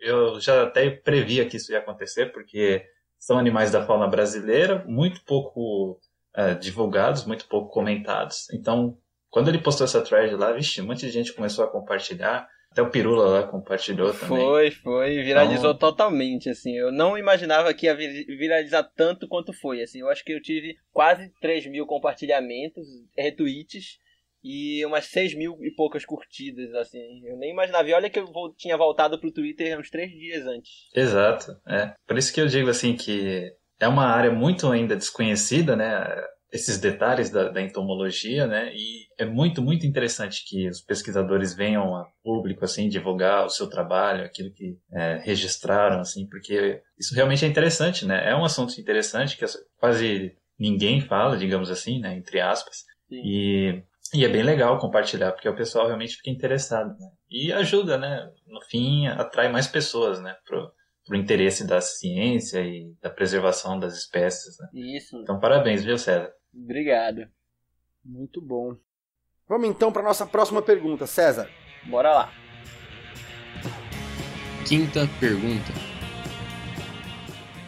[0.00, 2.86] Eu já até previa que isso ia acontecer, porque
[3.18, 6.00] são animais da fauna brasileira, muito pouco
[6.34, 8.48] eh, divulgados, muito pouco comentados.
[8.50, 8.96] Então,
[9.28, 12.48] quando ele postou essa thread lá, vixe, um monte de gente começou a compartilhar.
[12.76, 14.28] Até o Pirula lá compartilhou também.
[14.28, 16.76] Foi, foi, viralizou Então- totalmente, assim.
[16.76, 20.00] Eu não imaginava que ia vir- viralizar tanto quanto foi, assim.
[20.00, 22.86] Eu acho que eu tive quase 3 mil compartilhamentos,
[23.16, 23.98] retweets
[24.44, 27.22] e umas 6 mil e poucas curtidas, assim.
[27.24, 27.88] Eu nem imaginava.
[27.88, 28.26] E olha que eu
[28.58, 30.70] tinha voltado pro Twitter uns 3 dias antes.
[30.94, 31.94] Exato, é.
[32.06, 36.04] Por isso que eu digo assim que é uma área muito ainda desconhecida, né?
[36.52, 38.72] Esses detalhes da, da entomologia, né?
[38.74, 43.68] E é muito, muito interessante que os pesquisadores venham a público, assim, divulgar o seu
[43.68, 48.30] trabalho, aquilo que é, registraram, assim, porque isso realmente é interessante, né?
[48.30, 52.16] É um assunto interessante que as- quase ninguém fala, digamos assim, né?
[52.16, 52.76] Entre aspas.
[53.08, 53.22] Sim.
[53.24, 53.82] E,
[54.14, 57.08] e é bem legal compartilhar, porque o pessoal realmente fica interessado, né?
[57.28, 58.30] E ajuda, né?
[58.46, 60.36] No fim, atrai mais pessoas, né?
[60.46, 60.70] Pro,
[61.06, 64.68] pro interesse da ciência e da preservação das espécies, né?
[64.74, 65.16] Isso.
[65.22, 66.32] Então, parabéns, viu, César?
[66.52, 67.28] Obrigado.
[68.04, 68.76] Muito bom.
[69.48, 71.48] Vamos então para nossa próxima pergunta, César.
[71.84, 72.32] Bora lá.
[74.66, 75.72] Quinta pergunta.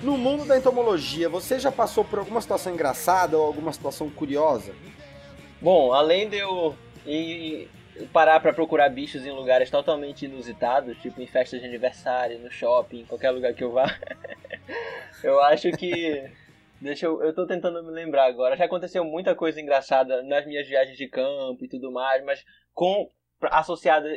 [0.03, 4.75] No mundo da entomologia, você já passou por alguma situação engraçada ou alguma situação curiosa?
[5.61, 7.69] Bom, além de eu ir
[8.07, 13.05] parar pra procurar bichos em lugares totalmente inusitados, tipo em festas de aniversário, no shopping,
[13.05, 13.87] qualquer lugar que eu vá,
[15.23, 16.31] eu acho que.
[16.81, 17.23] Deixa eu.
[17.23, 18.57] Eu tô tentando me lembrar agora.
[18.57, 23.11] Já aconteceu muita coisa engraçada nas minhas viagens de campo e tudo mais, mas com
[23.43, 24.09] associada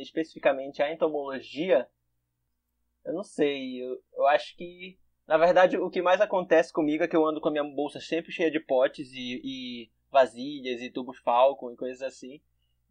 [0.00, 1.86] especificamente à entomologia,
[3.04, 3.82] eu não sei.
[3.82, 4.98] Eu, eu acho que.
[5.26, 8.00] Na verdade, o que mais acontece comigo é que eu ando com a minha bolsa
[8.00, 12.40] sempre cheia de potes e, e vasilhas e tubos Falcon e coisas assim.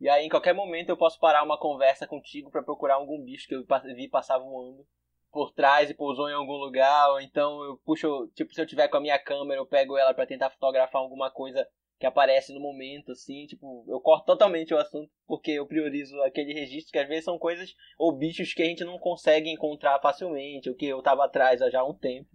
[0.01, 3.47] E aí, em qualquer momento, eu posso parar uma conversa contigo pra procurar algum bicho
[3.47, 3.63] que eu
[3.95, 4.83] vi passar voando
[5.31, 7.11] por trás e pousou em algum lugar.
[7.11, 10.11] Ou então eu puxo, tipo, se eu tiver com a minha câmera, eu pego ela
[10.11, 11.67] pra tentar fotografar alguma coisa
[11.99, 13.45] que aparece no momento, assim.
[13.45, 17.37] Tipo, eu corto totalmente o assunto porque eu priorizo aquele registro que às vezes são
[17.37, 21.61] coisas ou bichos que a gente não consegue encontrar facilmente, ou que eu tava atrás
[21.61, 22.27] há já um tempo.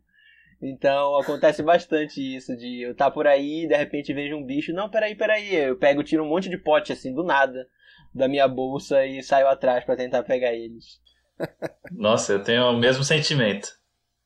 [0.60, 4.72] Então acontece bastante isso, de eu estar por aí e de repente vejo um bicho,
[4.72, 7.66] não, peraí, peraí, eu pego, tiro um monte de pote assim, do nada,
[8.14, 11.00] da minha bolsa e saio atrás pra tentar pegar eles.
[11.92, 13.68] Nossa, eu tenho o mesmo sentimento.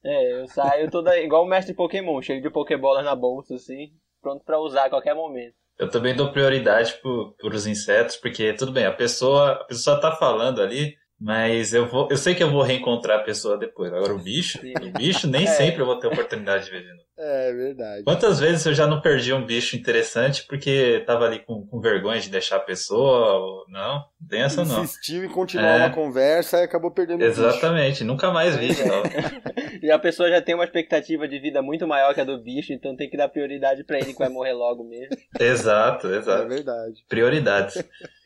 [0.04, 3.90] É, eu saio toda igual o mestre Pokémon, cheio de Pokébolas na bolsa, assim,
[4.22, 5.54] pronto pra usar a qualquer momento.
[5.78, 10.12] Eu também dou prioridade pro, pros insetos, porque tudo bem, a pessoa, a pessoa tá
[10.12, 13.92] falando ali, mas eu vou, eu sei que eu vou reencontrar a pessoa depois.
[13.92, 14.72] Agora o bicho, Sim.
[14.82, 15.46] o bicho nem É.
[15.46, 17.00] sempre eu vou ter oportunidade de ver de novo.
[17.22, 18.02] É verdade.
[18.04, 22.18] Quantas vezes eu já não perdi um bicho interessante porque tava ali com, com vergonha
[22.18, 23.34] de deixar a pessoa?
[23.38, 23.64] Ou...
[23.68, 24.82] Não, não tem essa não.
[24.84, 25.76] Insistiu em continuar É.
[25.76, 27.38] uma conversa e acabou perdendo o bicho.
[27.42, 28.70] Exatamente, nunca mais vi.
[28.72, 28.84] É.
[28.86, 29.02] Não.
[29.82, 32.70] E a pessoa já tem uma expectativa de vida muito maior que a do bicho,
[32.70, 35.16] então tem que dar prioridade pra ele que vai morrer logo mesmo.
[35.40, 36.48] Exato, É exato.
[36.48, 37.04] verdade.
[37.08, 37.82] Prioridades.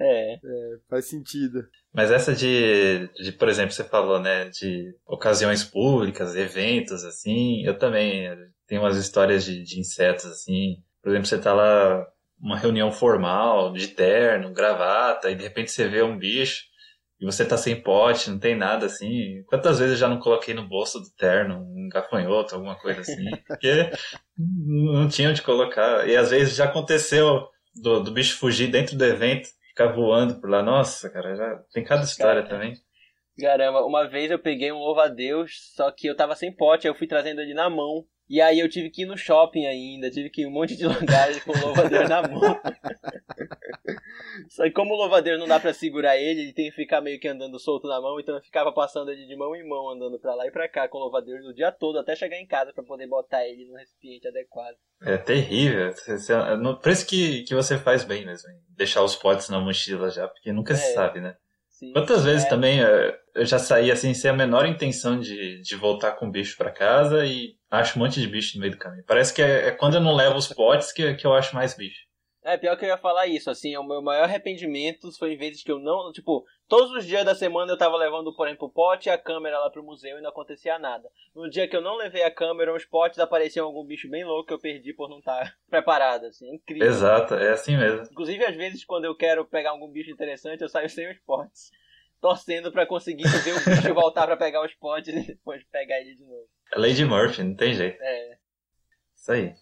[0.00, 0.36] É.
[0.88, 1.66] Faz sentido.
[1.92, 7.78] Mas essa de, de, por exemplo, você falou, né, de ocasiões públicas, eventos, assim, eu
[7.78, 8.28] também
[8.66, 10.76] tenho umas histórias de, de insetos, assim.
[11.02, 12.06] Por exemplo, você tá lá,
[12.40, 16.68] uma reunião formal, de terno, gravata, e de repente você vê um bicho,
[17.20, 19.42] e você tá sem pote, não tem nada, assim.
[19.46, 23.24] Quantas vezes eu já não coloquei no bolso do terno um gafanhoto, alguma coisa assim,
[23.46, 23.90] porque
[24.36, 26.08] não tinha onde colocar.
[26.08, 29.48] E às vezes já aconteceu do, do bicho fugir dentro do evento,
[29.78, 30.60] ficar voando por lá.
[30.60, 32.54] Nossa, cara, já tem cada história Cara.
[32.54, 32.74] também.
[33.38, 36.96] Caramba, uma vez eu peguei um louva-a-Deus, só que eu tava sem pote, aí eu
[36.98, 38.04] fui trazendo ele na mão.
[38.28, 40.84] E aí eu tive que ir no shopping ainda, tive que ir um monte de
[40.86, 42.60] lugares com o louva-a-Deus na mão.
[44.48, 47.18] Só que como o louva-a-Deus não dá pra segurar ele, ele tem que ficar meio
[47.18, 50.18] que andando solto na mão, então eu ficava passando ele de mão em mão, andando
[50.18, 52.72] pra lá e pra cá com o louva-a-Deus o dia todo, até chegar em casa
[52.72, 54.76] pra poder botar ele no recipiente adequado.
[55.02, 55.92] É terrível.
[56.60, 60.28] No- Por isso que, que você faz bem mesmo, deixar os potes na mochila já,
[60.28, 60.94] porque nunca se É.
[60.94, 61.36] sabe, né?
[61.78, 61.92] Sim.
[61.92, 62.48] Quantas vezes É.
[62.48, 66.30] também eh, eu já saí assim, sem a menor intenção de, de voltar com o
[66.30, 69.04] bicho pra casa e acho um monte de bicho no meio do caminho.
[69.06, 71.76] Parece que é, é quando eu não levo os potes que, que eu acho mais
[71.76, 72.07] bicho.
[72.48, 75.62] É, pior que eu ia falar isso, assim, o meu maior arrependimento foi em vezes
[75.62, 78.70] que eu não, tipo, todos os dias da semana eu tava levando, por exemplo, o
[78.70, 81.10] pote e a câmera lá pro museu e não acontecia nada.
[81.34, 84.46] No dia que eu não levei a câmera, os potes apareciam algum bicho bem louco
[84.46, 86.88] que eu perdi por não estar preparado, assim, é incrível.
[86.88, 88.06] Exato, é assim mesmo.
[88.10, 91.70] Inclusive, às vezes, quando eu quero pegar algum bicho interessante, eu saio sem os potes.
[92.18, 96.14] Torcendo pra conseguir ver o bicho voltar pra pegar os potes e depois pegar ele
[96.14, 96.48] de novo.
[96.72, 98.02] É Lady Murphy, não tem jeito.
[98.02, 98.38] É.
[99.14, 99.54] Isso aí.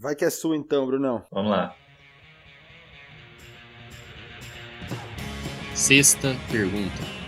[0.00, 1.22] Vai que é sua então, Brunão.
[1.30, 1.76] Vamos lá.
[5.74, 7.20] Sexta pergunta.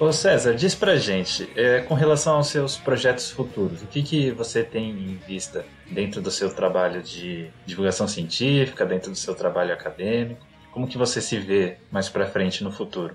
[0.00, 4.30] Ô César, diz pra gente, é, com relação aos seus projetos futuros, o que, que
[4.30, 9.74] você tem em vista dentro do seu trabalho de divulgação científica, dentro do seu trabalho
[9.74, 10.46] acadêmico?
[10.72, 13.14] Como que você se vê mais pra frente no futuro?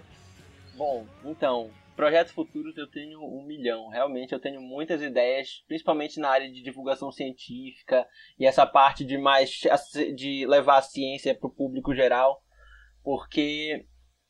[0.75, 3.87] Bom, então, projetos futuros eu tenho um milhão.
[3.89, 8.07] Realmente eu tenho muitas ideias, principalmente na área de divulgação científica
[8.39, 9.61] e essa parte de mais
[10.15, 12.41] de levar a ciência para o público geral,
[13.03, 13.85] porque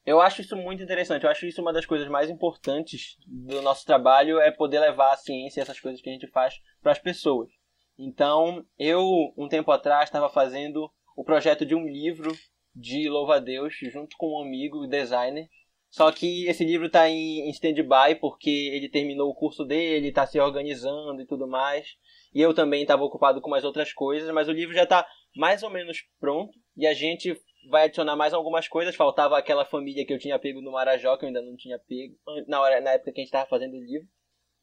[0.05, 1.23] eu acho isso muito interessante.
[1.23, 5.17] Eu acho isso uma das coisas mais importantes do nosso trabalho é poder levar a
[5.17, 7.49] ciência essas coisas que a gente faz para as pessoas.
[7.97, 9.01] Então, eu
[9.37, 12.31] um tempo atrás estava fazendo o projeto de um livro
[12.75, 15.47] de louva-a-Deus junto com um amigo designer
[15.93, 20.25] só que esse livro tá em, em stand-by porque ele terminou o curso dele, tá
[20.25, 21.87] se organizando e tudo mais.
[22.33, 25.61] E eu também estava ocupado com mais outras coisas, mas o livro já tá mais
[25.61, 26.51] ou menos pronto.
[26.75, 28.95] E a gente vai adicionar mais algumas coisas.
[28.95, 32.15] Faltava aquela família que eu tinha pego no Marajó, que eu ainda não tinha pego,
[32.47, 34.07] na, hora, na época que a gente estava fazendo o livro.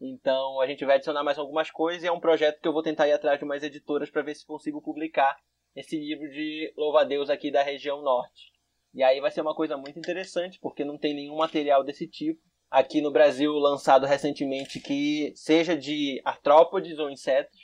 [0.00, 2.82] Então a gente vai adicionar mais algumas coisas e é um projeto que eu vou
[2.82, 5.38] tentar ir atrás de umas editoras para ver se consigo publicar
[5.76, 8.50] esse livro de louva-a-Deus aqui da região norte.
[8.94, 12.40] E aí vai ser uma coisa muito interessante, porque não tem nenhum material desse tipo
[12.70, 17.58] aqui no Brasil lançado recentemente que seja de artrópodes ou insetos.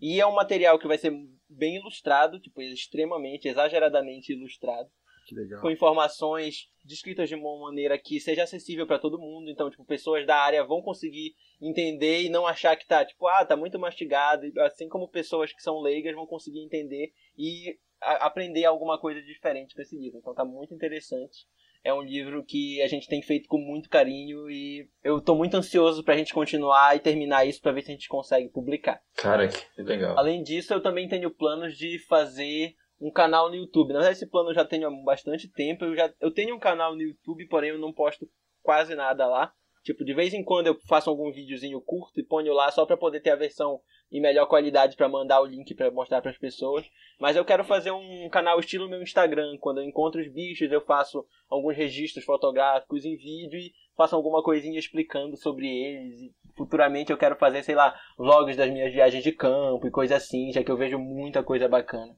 [0.00, 1.12] E é um material que vai ser
[1.48, 4.88] bem ilustrado, tipo, extremamente, exageradamente ilustrado,
[5.26, 5.60] Que legal.
[5.60, 9.50] com informações descritas de uma maneira que seja acessível para todo mundo.
[9.50, 13.44] Então, tipo, pessoas da área vão conseguir entender e não achar que tá, tipo, ah,
[13.44, 18.64] tá muito mastigado, assim como pessoas que são leigas vão conseguir entender e a- aprender
[18.64, 20.18] alguma coisa diferente com esse livro.
[20.18, 21.46] Então tá muito interessante.
[21.82, 25.54] É um livro que a gente tem feito com muito carinho e eu tô muito
[25.56, 29.02] ansioso pra gente continuar e terminar isso pra ver se a gente consegue publicar.
[29.16, 30.18] Cara, que legal.
[30.18, 33.88] Além disso, eu também tenho planos de fazer um canal no YouTube.
[33.92, 35.84] Na verdade, esse plano eu já tenho há bastante tempo.
[35.84, 38.26] Eu já eu tenho um canal no YouTube, porém eu não posto
[38.62, 39.52] quase nada lá.
[39.84, 42.96] Tipo, de vez em quando eu faço algum videozinho curto e ponho lá só pra
[42.96, 43.78] poder ter a versão
[44.10, 46.86] em melhor qualidade pra mandar o link pra mostrar pras pessoas.
[47.20, 49.58] Mas eu quero fazer um canal estilo meu Instagram.
[49.60, 54.42] Quando eu encontro os bichos, eu faço alguns registros fotográficos em vídeo e faço alguma
[54.42, 56.18] coisinha explicando sobre eles.
[56.18, 60.16] E futuramente eu quero fazer, sei lá, vlogs das minhas viagens de campo e coisa
[60.16, 62.16] assim, já que eu vejo muita coisa bacana.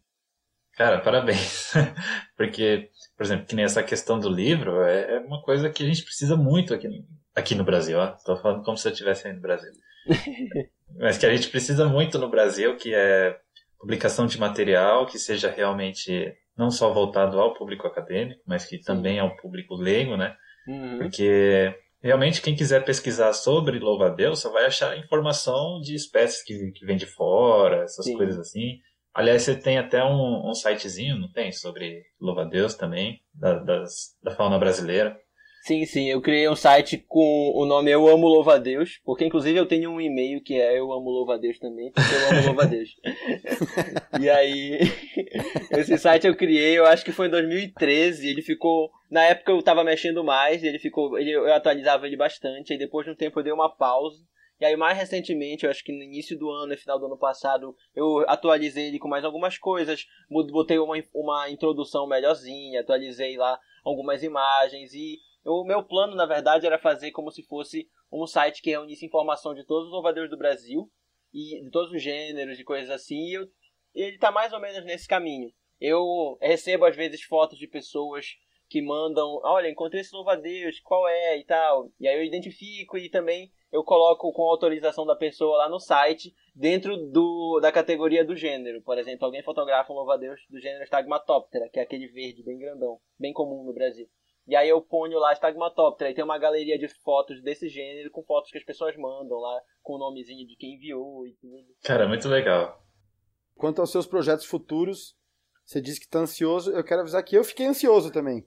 [0.77, 1.73] Cara, parabéns.
[2.37, 5.87] Porque, por exemplo, que nem essa questão do livro é é uma coisa que a
[5.87, 7.99] gente precisa muito aqui, no- aqui no Brasil.
[8.25, 9.73] Tô falando como se eu estivesse aí no Brasil.
[10.99, 13.37] Mas que a gente precisa muito no Brasil, que é
[13.79, 19.19] publicação de material que seja realmente não só voltado ao público acadêmico, mas que também
[19.19, 20.35] ao público leigo, né?
[20.67, 20.99] Uhum.
[20.99, 26.87] Porque realmente quem quiser pesquisar sobre louva-a-Deus só vai achar informação de espécies que, que
[26.87, 28.17] vêm de fora, essas Sim.
[28.17, 28.79] coisas assim.
[29.17, 31.51] Aliás, você tem até um, um sitezinho, não tem?
[31.51, 35.17] Sobre louva-a-Deus também, da, das- da fauna brasileira.
[35.63, 39.59] Sim, sim, eu criei um site com o nome Eu Amo Louva Deus, porque inclusive
[39.59, 42.63] eu tenho um e-mail que é Eu Amo Louva Deus também, porque eu amo Louva
[42.63, 42.91] a Deus.
[44.21, 44.79] e aí
[45.71, 48.29] Esse site eu criei, eu acho que foi em 2013.
[48.29, 48.91] Ele ficou.
[49.11, 51.19] Na época eu tava mexendo mais, ele ficou.
[51.19, 54.19] Ele, eu atualizava ele bastante, aí depois de um tempo eu dei uma pausa.
[54.59, 57.19] E aí, mais recentemente, eu acho que no início do ano, no final do ano
[57.19, 60.07] passado, eu atualizei ele com mais algumas coisas.
[60.31, 64.95] Botei uma, uma introdução melhorzinha, atualizei lá algumas imagens.
[64.95, 69.05] E o meu plano, na verdade, era fazer como se fosse um site que reunisse
[69.05, 70.91] informação de todos os louvadores do Brasil,
[71.37, 73.29] e de todos os gêneros e coisas assim.
[73.29, 73.49] E eu,
[73.95, 75.53] ele tá mais ou menos nesse caminho.
[75.79, 78.37] Eu recebo, às vezes, fotos de pessoas
[78.69, 81.93] que mandam, olha, encontrei esse louva-a-Deus, qual é e tal.
[82.01, 86.35] E aí eu identifico e também eu coloco com autorização da pessoa lá no site,
[86.55, 88.81] dentro do, da categoria do gênero.
[88.81, 92.99] Por exemplo, alguém fotografa um louva-a-Deus do gênero Stagmatóptera, que é aquele verde bem grandão,
[93.19, 94.09] bem comum no Brasil.
[94.47, 98.23] E aí eu ponho lá Stagmatóptera e tem uma galeria de fotos desse gênero com
[98.23, 101.67] fotos que as pessoas mandam lá, com o nomezinho de quem enviou e tudo.
[101.83, 102.83] Cara, muito legal.
[103.57, 105.15] Quanto aos seus projetos futuros,
[105.67, 106.71] você disse que está ansioso.
[106.73, 108.47] Eu quero avisar que eu fiquei ansioso também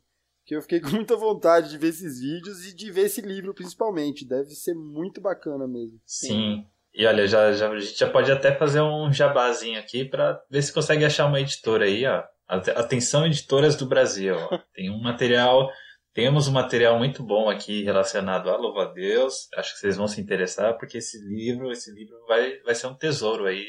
[0.50, 3.54] que eu fiquei com muita vontade de ver esses vídeos e de ver esse livro
[3.54, 4.28] principalmente.
[4.28, 6.02] Deve ser muito bacana mesmo.
[6.04, 6.66] Sim.
[6.92, 10.64] E olha, já, já, a gente já pode até fazer um jabazinho aqui para ver
[10.64, 12.24] se consegue achar uma editora aí, ó.
[12.48, 14.36] Atenção, editoras do Brasil.
[14.36, 14.58] Ó.
[14.74, 15.70] Tem um material,
[16.16, 19.48] temos um material muito bom aqui relacionado a Louva a Deus.
[19.54, 22.96] Acho que vocês vão se interessar porque esse livro, esse livro vai, vai ser um
[22.96, 23.68] tesouro aí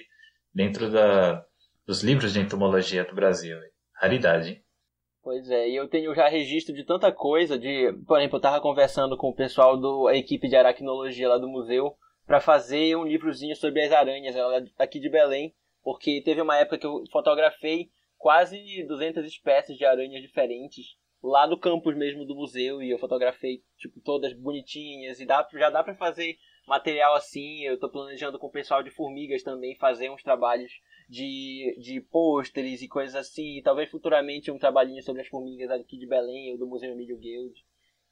[0.54, 1.44] dentro da,
[1.86, 3.58] dos livros de entomologia do Brasil.
[4.00, 4.64] Raridade, hein?
[5.22, 8.60] Pois é, e eu tenho já registro de tanta coisa, de, por exemplo, eu tava
[8.60, 11.94] conversando com o pessoal da equipe de aracnologia lá do museu
[12.26, 14.34] para fazer um livrozinho sobre as aranhas
[14.78, 20.22] aqui de Belém, porque teve uma época que eu fotografei quase 200 espécies de aranhas
[20.22, 25.46] diferentes lá no campus mesmo do museu e eu fotografei tipo todas bonitinhas e dá,
[25.52, 27.62] já dá para fazer material assim.
[27.62, 30.72] Eu estou planejando com o pessoal de formigas também fazer uns trabalhos
[31.10, 33.58] de, de pôsteres e coisas assim.
[33.58, 37.18] E talvez futuramente um trabalhinho sobre as formigas aqui de Belém ou do Museu Emílio
[37.18, 37.52] Guild.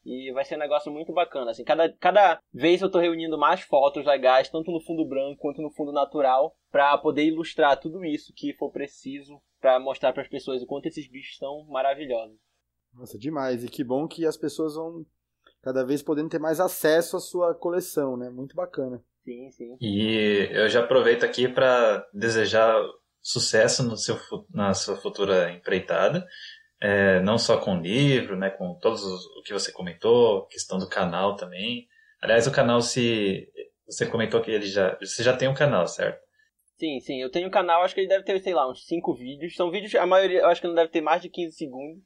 [0.05, 1.53] E vai ser um negócio muito bacana.
[1.53, 5.63] Assim, cada, cada vez eu estou reunindo mais fotos legais, tanto no fundo branco quanto
[5.63, 10.29] no fundo natural, para poder ilustrar tudo isso que for preciso para mostrar para as
[10.29, 12.39] pessoas o quanto esses bichos são maravilhosos.
[12.95, 13.65] Nossa, demais.
[13.65, 15.05] E que bom que as pessoas vão
[15.63, 18.31] cada vez podendo ter mais acesso à sua coleção, né?
[18.31, 19.05] Muito bacana.
[19.29, 19.77] Sim, sim.
[19.79, 22.75] E eu já aproveito aqui para desejar
[23.21, 24.17] sucesso no seu,
[24.51, 26.27] na sua futura empreitada.
[26.81, 30.79] É, não só com o livro, né, com todos os, o que você comentou, questão
[30.79, 31.87] do canal também.
[32.23, 33.47] Aliás, o canal se
[33.85, 36.21] você comentou que ele já você já tem um canal, certo?
[36.79, 39.13] Sim, sim, eu tenho um canal, acho que ele deve ter, sei lá, uns 5
[39.15, 39.57] vídeos.
[39.57, 42.03] São vídeos, a maioria, eu acho que não deve ter mais de 15 segundos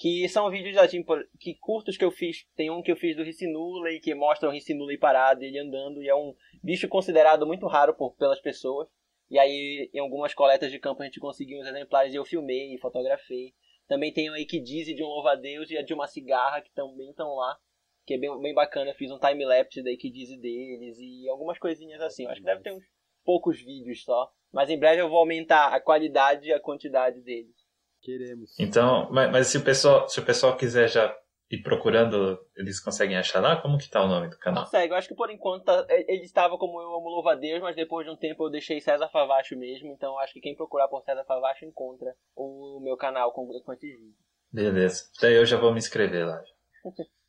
[0.00, 1.04] que são vídeos assim,
[1.38, 2.46] que curtos que eu fiz.
[2.56, 6.08] Tem um que eu fiz do Ricinula que mostra o Ricinula parado, ele andando, e
[6.08, 8.88] é um bicho considerado muito raro por, pelas pessoas.
[9.30, 12.74] E aí, em algumas coletas de campo, a gente conseguiu uns exemplares e eu filmei
[12.74, 13.52] e fotografei.
[13.86, 17.34] Também tem o Equidize de um louva-a-Deus e a de uma cigarra, que também estão
[17.34, 17.58] lá.
[18.06, 18.92] Que é bem, bem bacana.
[18.92, 22.24] Eu fiz um time-lapse da Equidize deles e algumas coisinhas assim.
[22.24, 22.84] Eu acho que deve ter uns
[23.22, 24.32] poucos vídeos só.
[24.50, 27.59] Mas em breve eu vou aumentar a qualidade e a quantidade deles.
[28.02, 28.58] Queremos.
[28.58, 31.14] Então, mas, mas, se o pessoal, se o pessoal quiser já
[31.50, 33.60] ir procurando, eles conseguem achar lá?
[33.60, 34.64] Como que tá o nome do canal?
[34.64, 37.60] Consegue, eu acho que por enquanto tá, ele estava como Eu Amo Louva a Deus,
[37.60, 40.88] mas depois de um tempo eu deixei César Favacho mesmo, então acho que quem procurar
[40.88, 44.16] por César Favacho encontra o meu canal com, com esses vídeos.
[44.52, 46.40] Beleza, daí eu já vou me inscrever lá.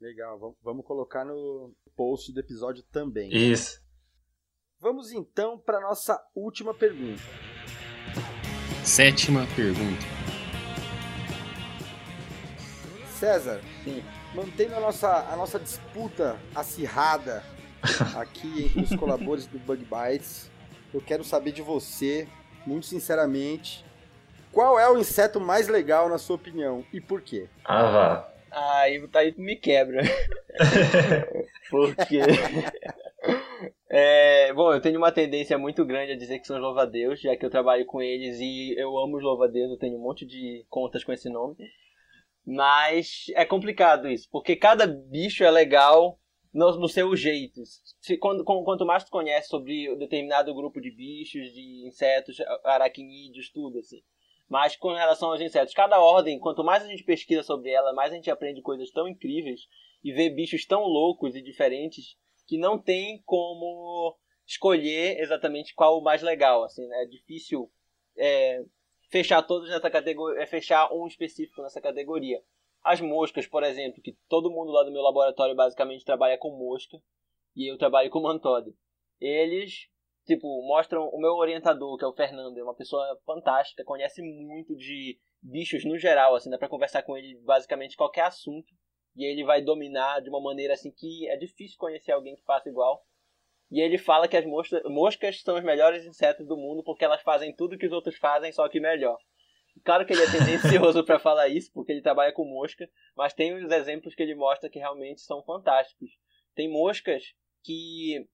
[0.00, 3.30] Legal, vamos colocar no post do episódio também.
[3.32, 3.80] Isso.
[4.78, 7.22] Vamos então para nossa última pergunta.
[8.84, 10.15] Sétima pergunta.
[13.16, 14.04] César, Sim.
[14.34, 17.42] mantendo a nossa, a nossa disputa acirrada
[18.16, 20.50] aqui entre os colaboradores do Bug Bites,
[20.92, 22.28] eu quero saber de você,
[22.66, 23.84] muito sinceramente,
[24.52, 27.48] qual é o inseto mais legal na sua opinião e por quê?
[27.64, 28.32] Ah, vá.
[28.50, 30.02] Aí, aí me quebra.
[31.70, 32.20] por quê?
[33.88, 37.36] É, bom, eu tenho uma tendência muito grande a dizer que são os louva-a-Deus, já
[37.36, 40.64] que eu trabalho com eles e eu amo os louva-a-Deus, eu tenho um monte de
[40.68, 41.56] contas com esse nome.
[42.46, 46.16] Mas é complicado isso, porque cada bicho é legal
[46.54, 47.60] no, no seu jeito.
[48.00, 53.50] Se, quando, quanto mais tu conhece sobre um determinado grupo de bichos, de insetos, aracnídeos,
[53.50, 54.00] tudo assim.
[54.48, 58.12] Mas com relação aos insetos, cada ordem, quanto mais a gente pesquisa sobre ela, mais
[58.12, 59.62] a gente aprende coisas tão incríveis
[60.04, 62.16] e vê bichos tão loucos e diferentes
[62.46, 64.16] que não tem como
[64.46, 66.62] escolher exatamente qual o mais legal.
[66.62, 67.02] Assim, né?
[67.02, 67.68] É difícil
[68.16, 68.62] é,
[69.08, 72.42] fechar todos nessa categoria, é fechar um específico nessa categoria.
[72.82, 76.98] As moscas, por exemplo, que todo mundo lá do meu laboratório basicamente trabalha com mosca,
[77.54, 78.74] e eu trabalho com mantode.
[79.20, 79.88] Eles
[80.26, 84.74] tipo, mostram o meu orientador, que é o Fernando, é uma pessoa fantástica, conhece muito
[84.76, 88.74] de bichos no geral, assim, dá pra conversar com ele basicamente qualquer assunto.
[89.14, 92.68] E ele vai dominar de uma maneira assim que é difícil conhecer alguém que faça
[92.68, 93.02] igual.
[93.70, 97.22] E ele fala que as moscas, moscas são os melhores insetos do mundo porque elas
[97.22, 99.16] fazem tudo que os outros fazem, só que melhor.
[99.84, 103.54] Claro que ele é tendencioso para falar isso, porque ele trabalha com mosca, mas tem
[103.54, 106.10] os exemplos que ele mostra que realmente são fantásticos.
[106.54, 107.22] Tem moscas
[107.62, 108.24] que,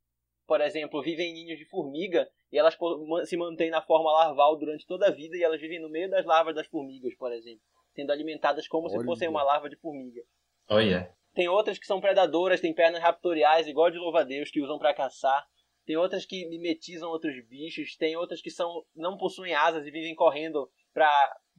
[0.47, 2.77] por exemplo, vivem em ninhos de formiga e elas
[3.25, 6.25] se mantêm na forma larval durante toda a vida e elas vivem no meio das
[6.25, 7.63] larvas das formigas, por exemplo,
[7.95, 8.99] sendo alimentadas como Olha.
[8.99, 10.21] se fossem uma larva de formiga.
[10.69, 11.13] Olha.
[11.35, 15.47] Tem outras que são predadoras, tem pernas raptoriais, igual de louva-a-Deus, que usam para caçar.
[15.85, 17.97] Tem outras que mimetizam outros bichos.
[17.97, 21.11] Tem outras que são não possuem asas e vivem correndo para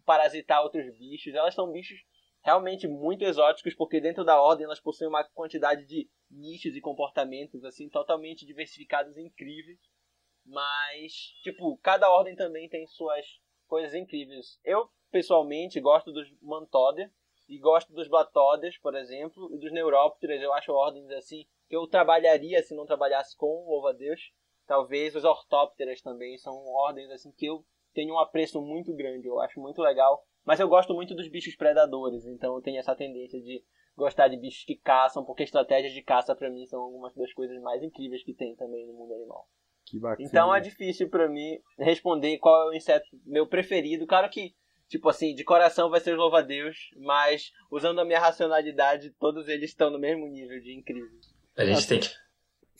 [0.06, 1.34] parasitar outros bichos.
[1.34, 1.98] Elas são bichos
[2.44, 7.64] realmente muito exóticos, porque dentro da ordem elas possuem uma quantidade de nichos e comportamentos
[7.64, 9.80] assim totalmente diversificados e incríveis.
[10.46, 13.26] Mas, tipo, cada ordem também tem suas
[13.66, 14.60] coisas incríveis.
[14.64, 17.10] Eu, pessoalmente, gosto dos Mantoder,
[17.48, 20.41] e gosto dos Blatódeas, por exemplo, e dos Neurópteros.
[20.41, 24.32] Eu acho ordens assim que eu trabalharia se não trabalhasse com o louva-a-Deus.
[24.66, 29.39] Talvez os Ortópteras também são ordens assim que eu tenho um apreço muito grande, eu
[29.39, 30.24] acho muito legal.
[30.46, 33.64] Mas eu gosto muito dos bichos predadores, então eu tenho essa tendência de
[33.96, 37.62] gostar de bichos que caçam, porque estratégias de caça para mim são algumas das coisas
[37.62, 39.48] mais incríveis que tem também no mundo animal.
[39.86, 40.28] Que bacana.
[40.28, 44.08] Então é difícil para mim responder qual é o inseto meu preferido.
[44.08, 44.56] Claro que
[44.94, 49.89] Tipo assim, de coração vai ser louva-a-Deus, mas usando a minha racionalidade, todos eles estão
[49.89, 51.10] no mesmo nível de incrível.
[51.58, 52.12] A gente tem que.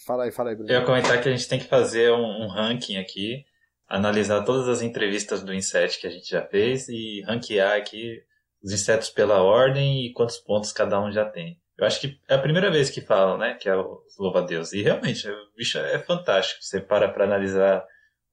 [0.06, 0.70] Fala aí, fala aí, Bruno.
[0.72, 3.44] Eu ia comentar que a gente tem que fazer um, um ranking aqui,
[3.88, 8.24] analisar todas as entrevistas do Inset que a gente já fez e ranquear aqui
[8.64, 11.60] os insetos pela ordem e quantos pontos cada um já tem.
[11.76, 14.72] Eu acho que é a primeira vez que falam, né, que é o louva-a-Deus.
[14.74, 16.64] E realmente, o bicho é fantástico.
[16.64, 17.84] Você para para analisar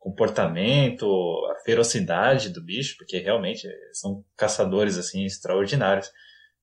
[0.01, 1.07] comportamento,
[1.53, 6.11] a ferocidade do bicho, porque realmente são caçadores assim extraordinários.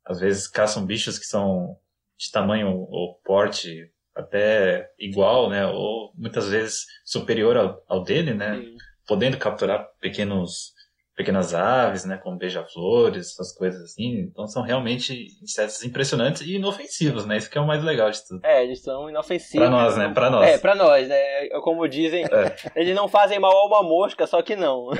[0.04, 1.78] Às vezes caçam bichos que são
[2.18, 8.56] de tamanho ou porte até igual, né, ou muitas vezes superior ao, ao dele, né,
[8.56, 8.76] Sim.
[9.06, 10.74] podendo capturar pequenos
[11.18, 14.20] pequenas aves, né, como beija-flores, essas coisas assim.
[14.20, 17.38] Então são realmente insetos impressionantes e inofensivos, né?
[17.38, 18.46] Isso que é o mais legal de tudo.
[18.46, 19.68] É, eles são inofensivos.
[19.68, 20.14] Pra nós, né?
[20.14, 20.48] Pra nós.
[20.48, 21.50] É, pra nós, né?
[21.64, 22.56] Como dizem, é.
[22.80, 24.92] eles não fazem mal a uma mosca, só que não.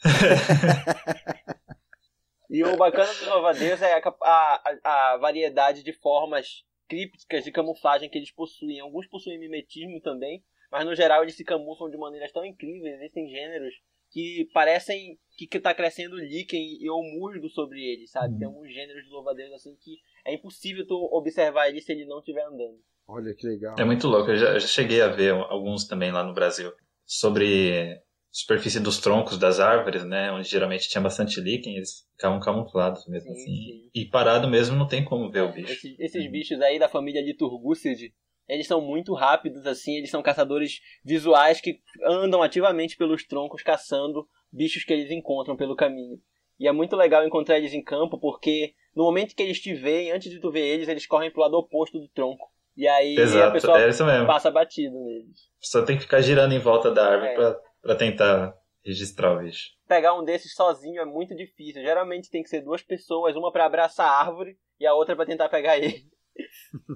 [2.48, 8.08] e o bacana do Louva-Deus é a, a, a variedade de formas crípticas de camuflagem
[8.08, 8.80] que eles possuem.
[8.80, 12.94] Alguns possuem mimetismo também, mas no geral eles se camuflam de maneiras tão incríveis.
[12.94, 13.74] Existem gêneros
[14.12, 18.34] que parecem que, que tá crescendo líquen e ou musgo sobre ele, sabe?
[18.34, 18.38] Uhum.
[18.38, 19.96] Tem alguns gêneros de louva-a-Deus assim que
[20.26, 22.78] é impossível tu observar ele se ele não estiver andando.
[23.08, 23.74] Olha que legal.
[23.78, 26.70] É muito louco, eu já, já cheguei a ver alguns também lá no Brasil.
[27.04, 28.00] Sobre
[28.30, 30.30] superfície dos troncos das árvores, né?
[30.30, 33.54] Onde geralmente tinha bastante líquen, eles ficavam camuflados mesmo sim, assim.
[33.54, 33.90] Sim.
[33.94, 35.72] E parado mesmo não tem como ver o bicho.
[35.72, 36.30] Esses, esses uhum.
[36.30, 38.14] bichos aí da família de Turgúcide,
[38.54, 44.28] eles são muito rápidos, assim, eles são caçadores visuais que andam ativamente pelos troncos caçando
[44.52, 46.20] bichos que eles encontram pelo caminho.
[46.58, 50.12] E é muito legal encontrar eles em campo, porque no momento que eles te veem,
[50.12, 52.50] antes de tu ver eles, eles correm pro lado oposto do tronco.
[52.76, 55.50] E aí Exato, a pessoa é passa batido neles.
[55.60, 57.34] Pessoa tem que ficar girando em volta da árvore é.
[57.34, 59.70] pra, pra tentar registrar o bicho.
[59.86, 61.82] Pegar um desses sozinho é muito difícil.
[61.82, 65.26] Geralmente tem que ser duas pessoas, uma para abraçar a árvore e a outra para
[65.26, 66.10] tentar pegar ele.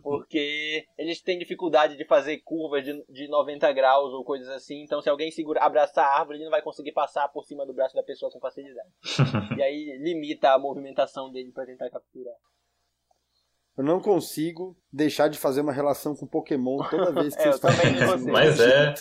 [0.03, 4.82] Porque eles têm dificuldade de fazer curvas de, de 90 graus ou coisas assim.
[4.82, 7.74] Então, se alguém segura, abraçar a árvore, ele não vai conseguir passar por cima do
[7.74, 8.89] braço da pessoa com facilidade.
[9.59, 12.34] e aí limita a movimentação dele para tentar capturar.
[13.76, 17.61] Eu não consigo deixar de fazer uma relação com Pokémon toda vez que é, vocês
[17.61, 18.24] falam.
[18.32, 18.95] Mas é.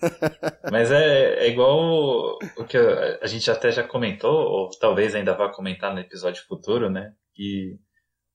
[0.70, 5.50] Mas é, é igual o que a gente até já comentou, ou talvez ainda vá
[5.50, 7.12] comentar no episódio futuro, né?
[7.34, 7.89] Que o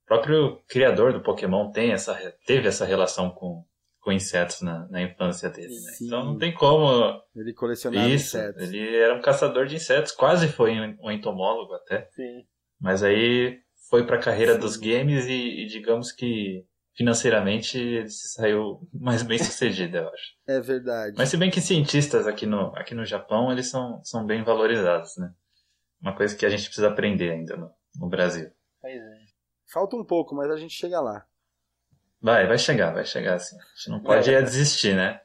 [0.06, 3.66] próprio criador do Pokémon tem essa, teve essa relação com,
[4.00, 5.92] com insetos na, na infância dele, né?
[6.02, 7.22] Então não tem como.
[7.36, 8.64] Ele colecionava Isso, insetos.
[8.64, 12.08] Ele era um caçador de insetos, quase foi um entomólogo até.
[12.12, 12.46] Sim.
[12.80, 14.60] Mas aí foi para a carreira Sim.
[14.60, 20.34] dos games e, e, digamos que financeiramente ele se saiu mais bem sucedido, eu acho.
[20.48, 21.16] É verdade.
[21.18, 25.18] Mas se bem que cientistas aqui no, aqui no Japão, eles são, são bem valorizados,
[25.18, 25.32] né?
[26.02, 28.50] Uma coisa que a gente precisa aprender ainda no, no Brasil.
[28.82, 29.15] Pois é.
[29.72, 31.26] Falta um pouco, mas a gente chega lá.
[32.22, 33.56] Vai, vai chegar, vai chegar assim.
[33.56, 34.42] A gente não pode é.
[34.42, 35.22] desistir, né?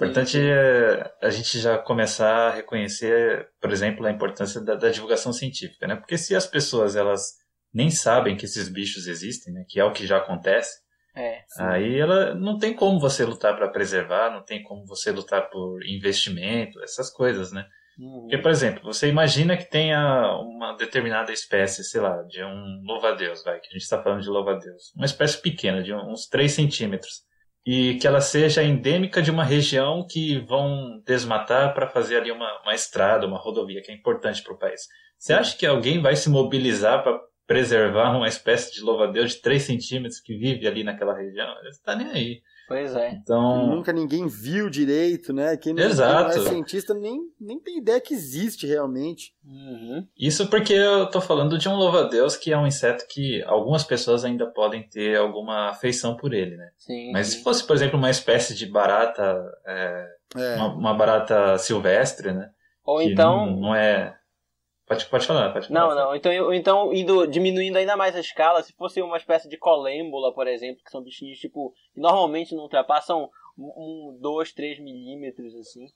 [0.00, 4.90] O importante é a gente já começar a reconhecer, por exemplo, a importância da, da,
[4.90, 5.94] divulgação científica, né?
[5.94, 7.34] Porque se as pessoas elas
[7.72, 9.64] nem sabem que esses bichos existem, né?
[9.68, 10.80] Que é o que já acontece,
[11.14, 11.44] É.
[11.58, 15.84] Aí ela não tem como você lutar para preservar, não tem como você lutar por
[15.84, 17.66] investimento, essas coisas, né?
[18.00, 23.42] Porque, por exemplo, você imagina que tenha uma determinada espécie, sei lá, de um louva-a-Deus,
[23.44, 24.92] vai, que a gente está falando de louva-a-Deus.
[24.96, 27.22] Uma espécie pequena, de uns 3 centímetros.
[27.66, 32.62] E que ela seja endêmica de uma região que vão desmatar para fazer ali uma,
[32.62, 34.80] uma estrada, uma rodovia, que é importante para o país.
[35.18, 39.62] Você acha que alguém vai se mobilizar para preservar uma espécie de louva-a-Deus de 3
[39.62, 41.54] centímetros que vive ali naquela região?
[41.58, 42.42] Ele está nem aí.
[42.70, 43.10] Pois é.
[43.10, 45.56] Então, Nunca ninguém viu direito, né?
[45.56, 46.30] Quem não, Exato.
[46.30, 49.34] quem não é cientista nem, nem tem ideia que existe realmente.
[49.44, 50.06] Uhum.
[50.16, 54.24] Isso porque eu tô falando de um louva-a-Deus que é um inseto que algumas pessoas
[54.24, 56.68] ainda podem ter alguma afeição por ele, né?
[56.78, 57.10] Sim.
[57.10, 60.06] Mas se fosse, por exemplo, uma espécie de barata, é,
[60.36, 60.54] É.
[60.54, 62.50] uma, uma barata silvestre, né?
[62.86, 63.46] Ou que então.
[63.46, 64.16] Não, não é.
[64.90, 65.80] Pode, pode falar, pode falar.
[65.80, 66.16] Não, não.
[66.16, 70.34] Então, ou então indo, diminuindo ainda mais a escala, se fosse uma espécie de colêmbula,
[70.34, 75.86] por exemplo, que são bichinhos tipo que normalmente não ultrapassam um, dois, três milímetros assim.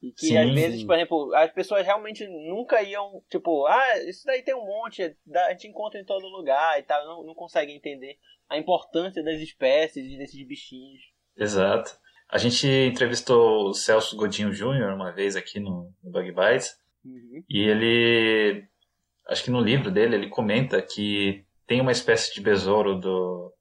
[0.00, 0.86] E que Sim, às vezes, sim.
[0.86, 5.50] por exemplo, as pessoas realmente nunca iam, tipo, ah, isso daí tem um monte, a
[5.50, 8.16] gente encontra em todo lugar e tal, não, não conseguem entender
[8.48, 11.02] a importância das espécies e desses bichinhos.
[11.36, 11.98] Exato.
[12.30, 16.78] A gente entrevistou o Celso Godinho Júnior uma vez aqui no, no Bug Bites.
[17.04, 17.42] Uhum.
[17.48, 18.64] E ele,
[19.28, 23.52] acho que no livro dele, ele comenta que tem uma espécie de besouro do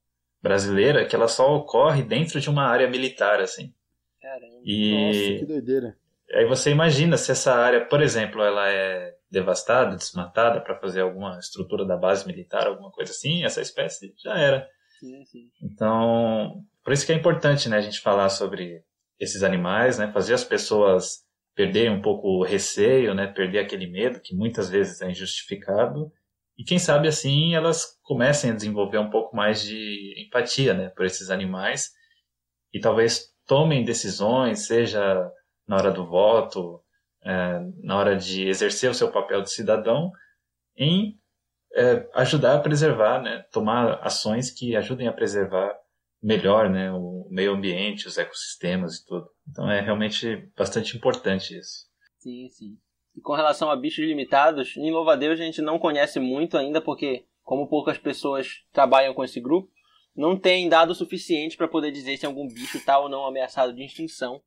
[0.41, 3.73] brasileira que ela só ocorre dentro de uma área militar, assim.
[4.21, 4.45] Caramba.
[4.55, 5.97] Nossa, E que doideira.
[6.33, 11.38] aí você imagina se essa área, por exemplo, ela é devastada, desmatada para fazer alguma
[11.39, 14.67] estrutura da base militar, alguma coisa assim, essa espécie já era.
[14.99, 15.49] Sim, sim.
[15.61, 18.83] Então, por isso que é importante, né, a gente falar sobre
[19.19, 21.25] esses animais, né, fazer as pessoas
[21.58, 26.12] perderem um pouco o receio, né, perder aquele medo que muitas vezes é injustificado.
[26.55, 31.03] E quem sabe assim elas comecem a desenvolver um pouco mais de empatia, né, por
[31.03, 31.89] esses animais
[32.72, 35.32] e talvez tomem decisões, seja
[35.68, 36.80] na hora do voto,
[37.24, 40.12] eh, na hora de exercer o seu papel de cidadão,
[40.78, 41.20] em
[41.76, 45.76] é, ajudar a preservar, né, tomar ações que ajudem a preservar
[46.22, 49.30] melhor, né, o meio ambiente, os ecossistemas e tudo.
[49.49, 51.88] Então é realmente bastante importante isso.
[52.20, 52.78] Sim, sim.
[53.15, 57.26] E com relação a bichos limitados, em Louva-a-Deus a gente não conhece muito ainda, porque
[57.43, 59.72] como poucas pessoas trabalham com esse grupo,
[60.15, 63.84] não tem dado suficiente para poder dizer se algum bicho está ou não ameaçado de
[63.84, 64.41] extinção.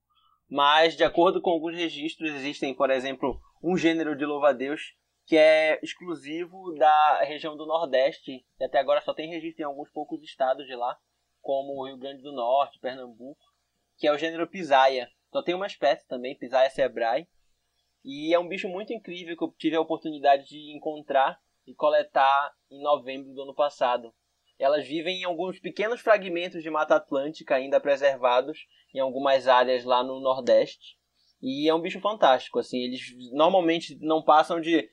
[0.49, 4.81] Mas, de acordo com alguns registros, existem, por exemplo, um gênero de louva-a-Deus
[5.25, 9.89] que é exclusivo da região do Nordeste, e até agora só tem registro em alguns
[9.91, 10.99] poucos estados de lá,
[11.41, 13.41] como o Rio Grande do Norte, Pernambuco,
[13.97, 15.11] que é o gênero Pisaia.
[15.31, 17.29] Só tem uma espécie também, Pisaia cebrae,
[18.05, 22.53] e é um bicho muito incrível que eu tive a oportunidade de encontrar e coletar
[22.71, 24.13] em novembro do ano passado.
[24.59, 30.03] Elas vivem em alguns pequenos fragmentos de Mata Atlântica ainda preservados em algumas áreas lá
[30.03, 30.99] no Nordeste.
[31.43, 33.01] E é um bicho fantástico, assim, eles
[33.33, 34.91] normalmente não passam de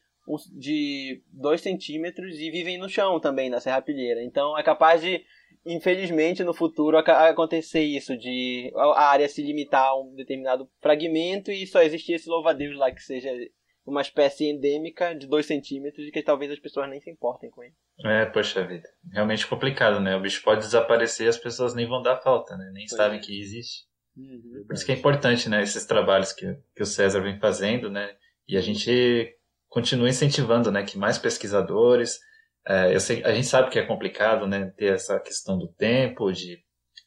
[0.53, 4.21] de 2 centímetros e vivem no chão também, na serrapilheira.
[4.23, 5.23] Então é capaz de,
[5.67, 11.51] infelizmente, no futuro acontecer isso, de a a área se limitar a um determinado fragmento
[11.51, 13.29] e só existir esse louva-a-Deus lá que seja
[13.85, 17.63] uma espécie endêmica de 2 centímetros e que talvez as pessoas nem se importem com
[17.63, 17.73] ele.
[18.03, 18.87] É, poxa vida.
[19.11, 20.15] Realmente complicado, né?
[20.15, 22.69] O bicho pode desaparecer e as pessoas nem vão dar falta, né?
[22.73, 23.21] Nem Pois sabem é.
[23.21, 23.85] que existe.
[24.15, 24.65] Uhum.
[24.67, 25.61] Por isso que é importante, né?
[25.61, 26.45] Esses trabalhos que,
[26.75, 28.15] que o César vem fazendo, né?
[28.47, 29.35] E a gente
[29.69, 30.83] continua incentivando, né?
[30.83, 32.19] Que mais pesquisadores...
[32.67, 34.73] é, eu sei, a gente sabe que é complicado, né?
[34.77, 36.59] Ter essa questão do tempo, de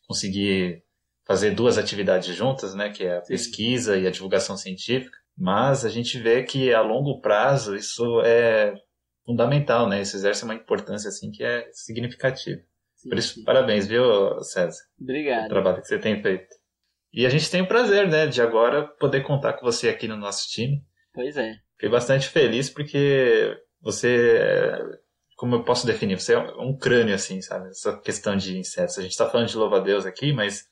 [0.07, 0.83] conseguir
[1.27, 2.91] fazer duas atividades juntas, né?
[2.91, 5.17] Que é a pesquisa e a divulgação científica.
[5.37, 8.75] Mas a gente vê que a longo prazo isso é
[9.25, 10.01] fundamental, né?
[10.01, 12.61] Isso exerce uma importância assim que é significativa.
[13.09, 14.03] Por isso, parabéns, viu,
[14.43, 14.83] César?
[14.99, 15.49] o Obrigado.
[15.49, 16.55] trabalho que você tem feito.
[17.13, 20.17] E a gente tem o prazer, né, de agora poder contar com você aqui no
[20.17, 20.83] nosso time.
[21.13, 21.55] Pois é.
[21.73, 24.39] Fiquei bastante feliz porque você,
[25.41, 27.71] como eu posso definir, você é um crânio, assim, sabe?
[27.71, 28.99] Essa questão de insetos.
[28.99, 30.67] A gente está falando de louva-a-Deus aqui, mas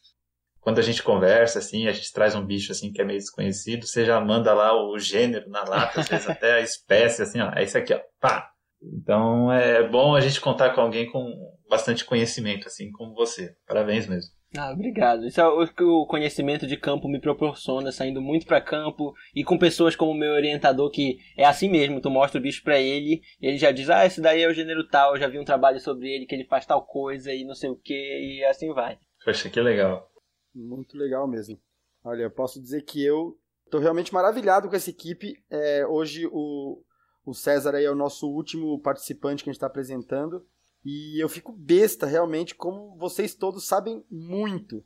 [0.60, 3.86] quando a gente conversa, assim, a gente traz um bicho, assim, que é meio desconhecido,
[3.86, 7.50] você já manda lá o gênero na lata, às vezes até a espécie, assim, ó,
[7.56, 8.50] é isso aqui, ó, pá!
[8.82, 11.32] Então é bom a gente contar com alguém com
[11.66, 13.56] bastante conhecimento, assim, como você.
[13.66, 14.30] Parabéns mesmo.
[14.56, 15.26] Ah, obrigado.
[15.26, 19.44] Isso é o que o conhecimento de campo me proporciona, saindo muito pra campo e
[19.44, 22.80] com pessoas como o meu orientador, que é assim mesmo, tu mostra o bicho pra
[22.80, 25.38] ele, e ele já diz, ah, esse daí é o gênero tal, eu já vi
[25.38, 28.44] um trabalho sobre ele, que ele faz tal coisa e não sei o que, e
[28.44, 28.98] assim vai.
[29.22, 30.10] Poxa, que legal.
[30.54, 31.58] Muito legal mesmo.
[32.02, 33.36] Olha, eu posso dizer que eu
[33.70, 35.34] tô realmente maravilhado com essa equipe.
[35.50, 36.82] É, hoje o,
[37.24, 40.46] o César aí é o nosso último participante que a gente está apresentando.
[40.84, 44.84] E eu fico besta realmente como vocês todos sabem muito.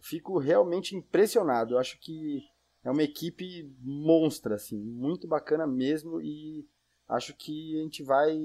[0.00, 1.74] Fico realmente impressionado.
[1.74, 2.42] Eu acho que
[2.84, 6.66] é uma equipe monstra, assim, muito bacana mesmo e
[7.08, 8.36] acho que a gente vai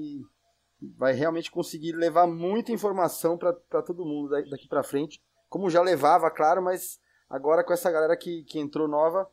[0.96, 6.28] vai realmente conseguir levar muita informação para todo mundo daqui para frente, como já levava,
[6.28, 9.30] claro, mas agora com essa galera que, que entrou nova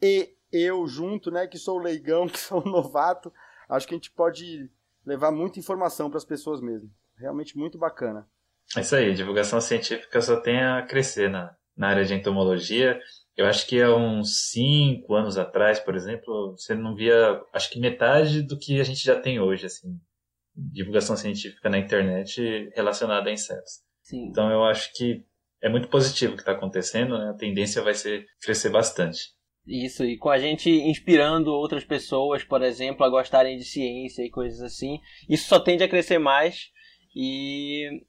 [0.00, 3.30] e eu junto, né, que sou leigão, que sou novato,
[3.68, 4.70] acho que a gente pode
[5.06, 6.90] levar muita informação para as pessoas mesmo.
[7.16, 8.26] Realmente muito bacana.
[8.76, 13.00] É isso aí, divulgação científica só tem a crescer na, na área de entomologia.
[13.36, 17.78] Eu acho que há uns cinco anos atrás, por exemplo, você não via, acho que
[17.78, 20.00] metade do que a gente já tem hoje, assim,
[20.54, 23.82] divulgação científica na internet relacionada a insetos.
[24.02, 24.26] Sim.
[24.26, 25.24] Então eu acho que
[25.62, 27.30] é muito positivo o que está acontecendo, né?
[27.30, 29.35] A tendência vai ser crescer bastante.
[29.66, 34.30] Isso, e com a gente inspirando outras pessoas, por exemplo, a gostarem de ciência e
[34.30, 36.70] coisas assim, isso só tende a crescer mais
[37.14, 38.02] e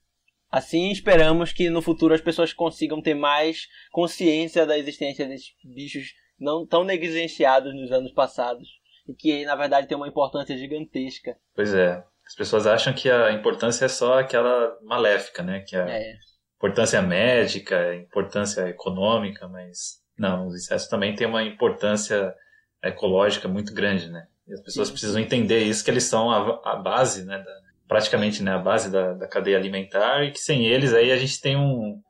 [0.52, 6.14] assim esperamos que no futuro as pessoas consigam ter mais consciência da existência desses bichos
[6.40, 8.68] não tão negligenciados nos anos passados
[9.08, 11.38] e que na verdade tem uma importância gigantesca.
[11.56, 15.62] Pois é, as pessoas acham que a importância é só aquela maléfica, né?
[15.62, 16.14] Que a É.
[16.58, 22.34] importância médica, importância econômica, mas não, os insetos também têm uma importância
[22.84, 24.28] ecológica muito grande, né?
[24.48, 24.94] E as pessoas Sim.
[24.94, 27.38] precisam entender isso, que eles são a, a base, né?
[27.38, 31.18] Da, praticamente né, a base da, da cadeia alimentar e que sem eles aí a
[31.18, 32.02] gente tem um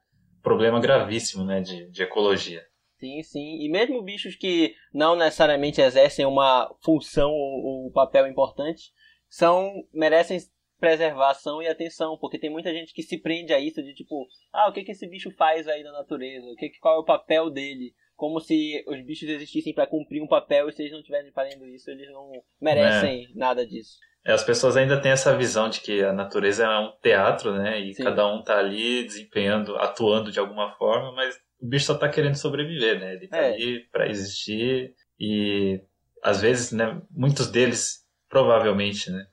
[0.41, 1.61] problema gravíssimo, né?
[1.61, 2.63] De, de ecologia.
[2.99, 3.59] Sim, sim.
[3.61, 8.91] E mesmo bichos que não necessariamente exercem uma função ou, ou papel importante,
[9.29, 10.39] são merecem
[10.79, 14.69] preservação e atenção, porque tem muita gente que se prende a isso de tipo, ah,
[14.69, 16.45] o que que esse bicho faz aí na natureza?
[16.47, 17.93] O que que- qual é o papel dele?
[18.15, 21.67] Como se os bichos existissem para cumprir um papel e se eles não estiverem fazendo
[21.67, 23.97] isso, eles não merecem nada disso.
[24.25, 27.79] É, as pessoas ainda têm essa visão de que a natureza é um teatro, né?
[27.79, 28.03] E Sim.
[28.03, 32.35] cada um tá ali desempenhando, atuando de alguma forma, mas o bicho só tá querendo
[32.35, 33.13] sobreviver, né?
[33.13, 33.53] Ele tá É.
[33.53, 35.79] ali para existir e
[36.23, 39.25] às vezes, né, muitos deles provavelmente, né,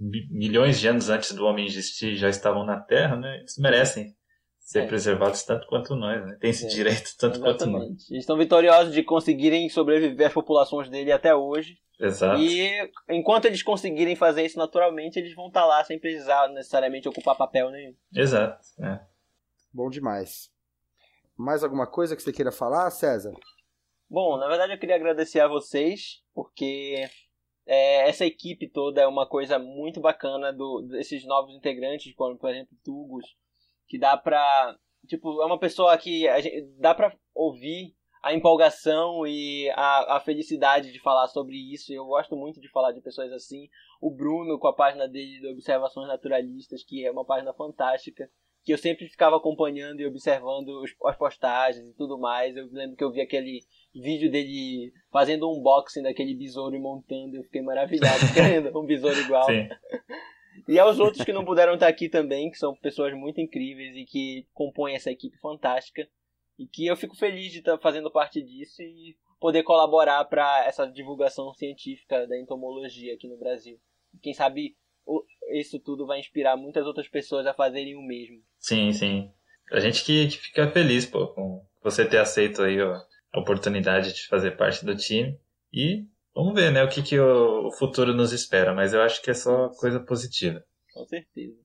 [0.00, 3.38] milhões de anos antes do homem existir já estavam na Terra, né?
[3.38, 4.16] Eles merecem
[4.58, 4.86] ser É.
[4.86, 6.36] preservados tanto quanto nós, né?
[6.40, 6.68] Tem esse É.
[6.68, 7.82] direito tanto quanto nós.
[7.82, 8.12] Exatamente.
[8.12, 11.78] Eles estão vitoriosos de conseguirem sobreviver as populações dele até hoje.
[11.98, 12.40] Exato.
[12.40, 12.70] E
[13.10, 17.70] enquanto eles conseguirem fazer isso naturalmente, eles vão estar lá sem precisar necessariamente ocupar papel
[17.70, 17.94] nenhum.
[18.14, 18.58] Exato.
[18.82, 19.00] é.
[19.72, 20.50] Bom demais.
[21.36, 23.32] Mais alguma coisa que você queira falar, César?
[24.08, 27.08] Bom, na verdade eu queria agradecer a vocês, porque
[27.66, 32.50] é, essa equipe toda é uma coisa muito bacana do, desses novos integrantes, como por
[32.50, 33.26] exemplo Tugos,
[33.86, 34.76] que dá pra.
[35.06, 40.92] Tipo, é uma pessoa que gente, dá pra ouvir a empolgação e a, a felicidade
[40.92, 41.92] de falar sobre isso.
[41.92, 43.68] Eu gosto muito de falar de pessoas assim.
[44.00, 48.30] O Bruno, com a página dele de Observações Naturalistas, que é uma página fantástica,
[48.62, 52.56] que eu sempre ficava acompanhando e observando os, as postagens e tudo mais.
[52.56, 53.62] Eu lembro que eu vi aquele
[53.94, 57.36] vídeo dele fazendo um unboxing daquele besouro e montando.
[57.36, 59.46] Eu fiquei maravilhado querendo um besouro igual.
[59.46, 59.68] Sim.
[60.68, 64.04] E aos outros que não puderam estar aqui também, que são pessoas muito incríveis e
[64.04, 66.06] que compõem essa equipe fantástica.
[66.58, 70.86] E que eu fico feliz de estar fazendo parte disso e poder colaborar para essa
[70.86, 73.78] divulgação científica da entomologia aqui no Brasil.
[74.20, 74.76] Quem sabe
[75.52, 78.42] isso tudo vai inspirar muitas outras pessoas a fazerem o mesmo.
[78.58, 79.32] Sim, sim.
[79.72, 83.00] A gente que, que fica feliz, pô, com você ter aceito aí ó,
[83.32, 85.38] a oportunidade de fazer parte do time.
[85.72, 86.04] E
[86.34, 88.74] vamos ver, né, o que, que o, o futuro nos espera.
[88.74, 90.64] Mas eu acho que é só coisa positiva.
[90.92, 91.56] Com certeza.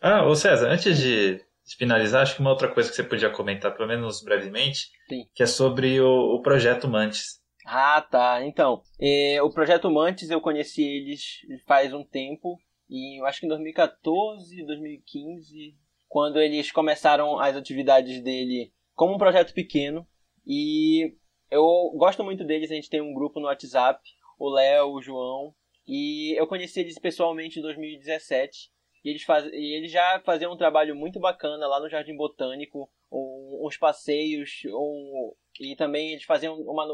[0.00, 3.30] Ah, ô César, antes de, de finalizar, acho que uma outra coisa que você podia
[3.30, 5.26] comentar, pelo menos brevemente, Sim.
[5.34, 7.40] que é sobre o, o projeto Mantis.
[7.66, 8.44] Ah, tá.
[8.44, 11.22] Então, eh, o Projeto Mantis eu conheci eles
[11.66, 12.58] faz um tempo,
[12.88, 15.76] e eu acho que em 2014, 2015,
[16.08, 20.06] quando eles começaram as atividades dele como um projeto pequeno.
[20.46, 21.14] E
[21.50, 24.00] eu gosto muito deles, a gente tem um grupo no WhatsApp,
[24.38, 25.54] o Léo, o João,
[25.86, 28.70] e eu conheci eles pessoalmente em 2017.
[29.04, 29.46] E eles, faz...
[29.46, 35.34] e eles já faziam um trabalho muito bacana lá no Jardim Botânico, uns passeios, um...
[35.58, 36.86] e também eles faziam uma,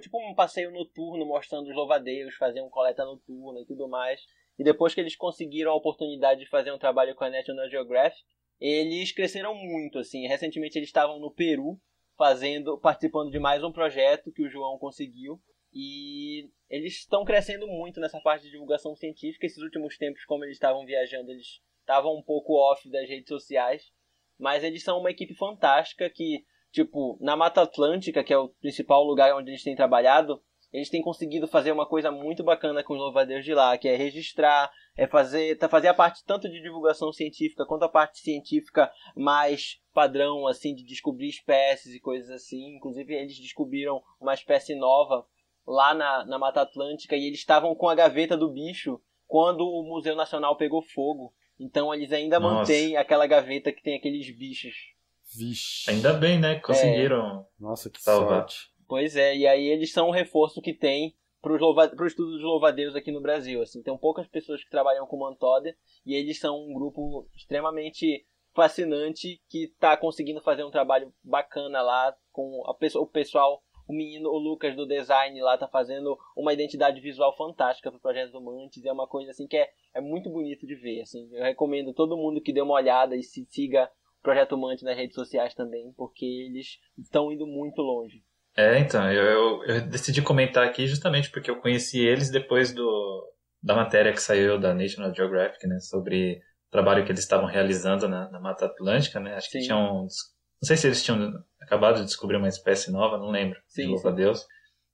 [0.00, 4.20] tipo um passeio noturno mostrando os louvadeiros, faziam coleta noturna e tudo mais.
[4.58, 8.22] E depois que eles conseguiram a oportunidade de fazer um trabalho com a National Geographic,
[8.60, 10.26] eles cresceram muito, assim.
[10.26, 11.80] Recentemente eles estavam no Peru,
[12.16, 15.40] fazendo, participando de mais um projeto que o João conseguiu.
[15.72, 19.46] E eles estão crescendo muito nessa parte de divulgação científica.
[19.46, 23.90] Esses últimos tempos, como eles estavam viajando, eles estavam um pouco off das redes sociais.
[24.38, 29.04] Mas eles são uma equipe fantástica que, tipo, na Mata Atlântica, que é o principal
[29.04, 30.42] lugar onde eles têm trabalhado,
[30.72, 33.94] eles têm conseguido fazer uma coisa muito bacana com os louvadeiros de lá, que é
[33.94, 38.90] registrar, é fazer, tá, fazer a parte tanto de divulgação científica quanto a parte científica
[39.14, 42.76] mais padrão, assim, de descobrir espécies e coisas assim.
[42.76, 45.26] Inclusive, eles descobriram uma espécie nova
[45.66, 49.82] lá na, na Mata Atlântica e eles estavam com a gaveta do bicho quando o
[49.82, 51.34] Museu Nacional pegou fogo.
[51.58, 52.54] Então eles ainda Nossa.
[52.54, 54.74] mantêm aquela gaveta que tem aqueles bichos.
[55.36, 55.90] Vixe.
[55.90, 56.58] Ainda bem, né?
[56.60, 57.46] Conseguiram.
[57.58, 58.40] Nossa, que Salvar.
[58.40, 58.71] sorte.
[58.92, 62.94] Pois é, e aí eles são um reforço que tem para o estudo dos louvadeiros
[62.94, 63.62] aqui no Brasil.
[63.62, 65.74] Assim, tem poucas pessoas que trabalham com Mantoda
[66.04, 72.14] e eles são um grupo extremamente fascinante que está conseguindo fazer um trabalho bacana lá
[72.30, 76.52] com a pessoa, o pessoal, o menino, o Lucas do design lá tá fazendo uma
[76.52, 80.28] identidade visual fantástica pro projeto do Mantis, é uma coisa assim que é, é muito
[80.28, 81.30] bonito de ver, assim.
[81.32, 84.98] Eu recomendo todo mundo que dê uma olhada e se siga o projeto Mantis nas
[84.98, 88.22] redes sociais também, porque eles estão indo muito longe.
[88.56, 93.32] É, então, eu, eu, decidi comentar aqui justamente porque eu conheci eles depois do,
[93.62, 96.34] da matéria que saiu da National Geographic, né, sobre
[96.68, 99.66] o trabalho que eles estavam realizando na, na Mata Atlântica, né, acho que Sim.
[99.66, 100.08] tinham, não
[100.66, 101.32] sei se eles tinham
[101.62, 104.46] acabado de descobrir uma espécie nova, não lembro, Sim, de louva a Deus,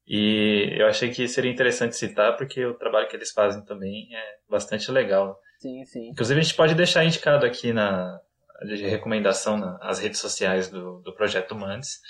[0.07, 4.37] e eu achei que seria interessante citar porque o trabalho que eles fazem também é
[4.49, 5.39] bastante legal.
[5.59, 6.09] Sim, sim.
[6.09, 8.19] Inclusive a gente pode deixar indicado aqui na
[8.65, 12.01] de recomendação nas redes sociais do, do Projeto Mantis,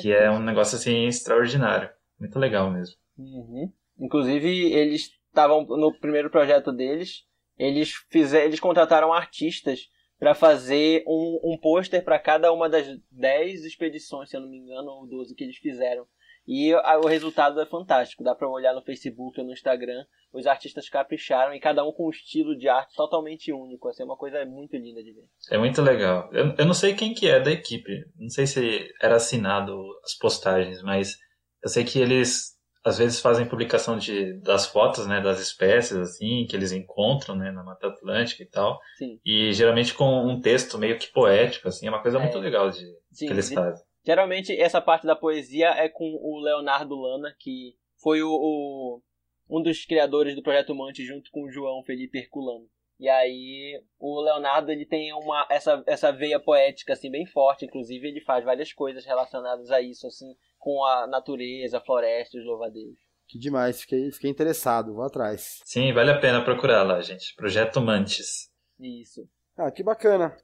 [0.00, 2.96] que é um negócio assim extraordinário, muito legal mesmo.
[3.18, 3.72] Uhum.
[3.98, 7.24] Inclusive, eles estavam no primeiro projeto deles,
[7.58, 13.64] eles fizeram, eles contrataram artistas para fazer um, um pôster para cada uma das 10
[13.64, 16.06] expedições, se eu não me engano, ou 12 que eles fizeram.
[16.46, 18.22] E a- o resultado é fantástico.
[18.22, 20.04] Dá para olhar no Facebook ou no Instagram.
[20.32, 23.88] Os artistas capricharam e cada um com um estilo de arte totalmente único.
[23.88, 25.24] Assim, é uma coisa muito linda de ver.
[25.50, 26.28] É muito legal.
[26.32, 29.74] Eu, eu não sei quem que é da equipe, não sei se era assinado
[30.04, 31.16] as postagens, mas
[31.62, 32.52] eu sei que eles
[32.84, 37.50] às vezes fazem publicação de, das fotos, né, das espécies assim que eles encontram, né,
[37.50, 39.18] na Mata Atlântica e tal, Sim.
[39.24, 42.20] e geralmente com um texto meio que poético, assim, é uma coisa É.
[42.20, 43.82] muito legal de Sim, que eles de- fazem.
[44.04, 49.02] Geralmente essa parte da poesia é com o Leonardo Lana, que foi o, o-
[49.48, 52.66] um dos criadores do Projeto Mante junto com o João Felipe Herculano.
[53.00, 58.06] E aí o Leonardo ele tem uma essa, essa veia poética assim bem forte, inclusive
[58.06, 62.98] ele faz várias coisas relacionadas a isso assim, com a natureza, a floresta, os louvadeiros.
[63.26, 65.60] Que demais, fiquei, fiquei interessado, vou atrás.
[65.64, 67.34] Sim, vale a pena procurar lá, gente.
[67.34, 68.50] Projeto Mantis.
[68.78, 69.26] Isso.
[69.56, 70.36] Ah, que bacana.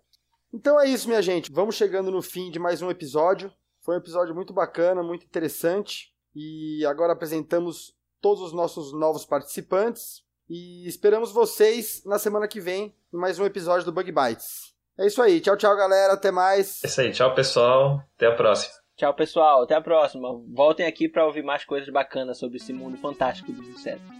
[0.52, 1.50] Então é isso, minha gente.
[1.52, 3.52] Vamos chegando no fim de mais um episódio.
[3.80, 6.12] Foi um episódio muito bacana, muito interessante.
[6.34, 10.22] E agora apresentamos todos os nossos novos participantes.
[10.48, 14.74] E esperamos vocês na semana que vem em mais um episódio do Bug Bites.
[14.98, 15.40] É isso aí.
[15.40, 16.14] Tchau, tchau, galera.
[16.14, 16.82] Até mais.
[16.82, 18.74] É isso aí, tchau pessoal, até a próxima.
[18.96, 19.62] Tchau, pessoal.
[19.62, 20.28] Até a próxima.
[20.52, 24.19] Voltem aqui para ouvir mais coisas bacanas sobre esse mundo fantástico dos insetos.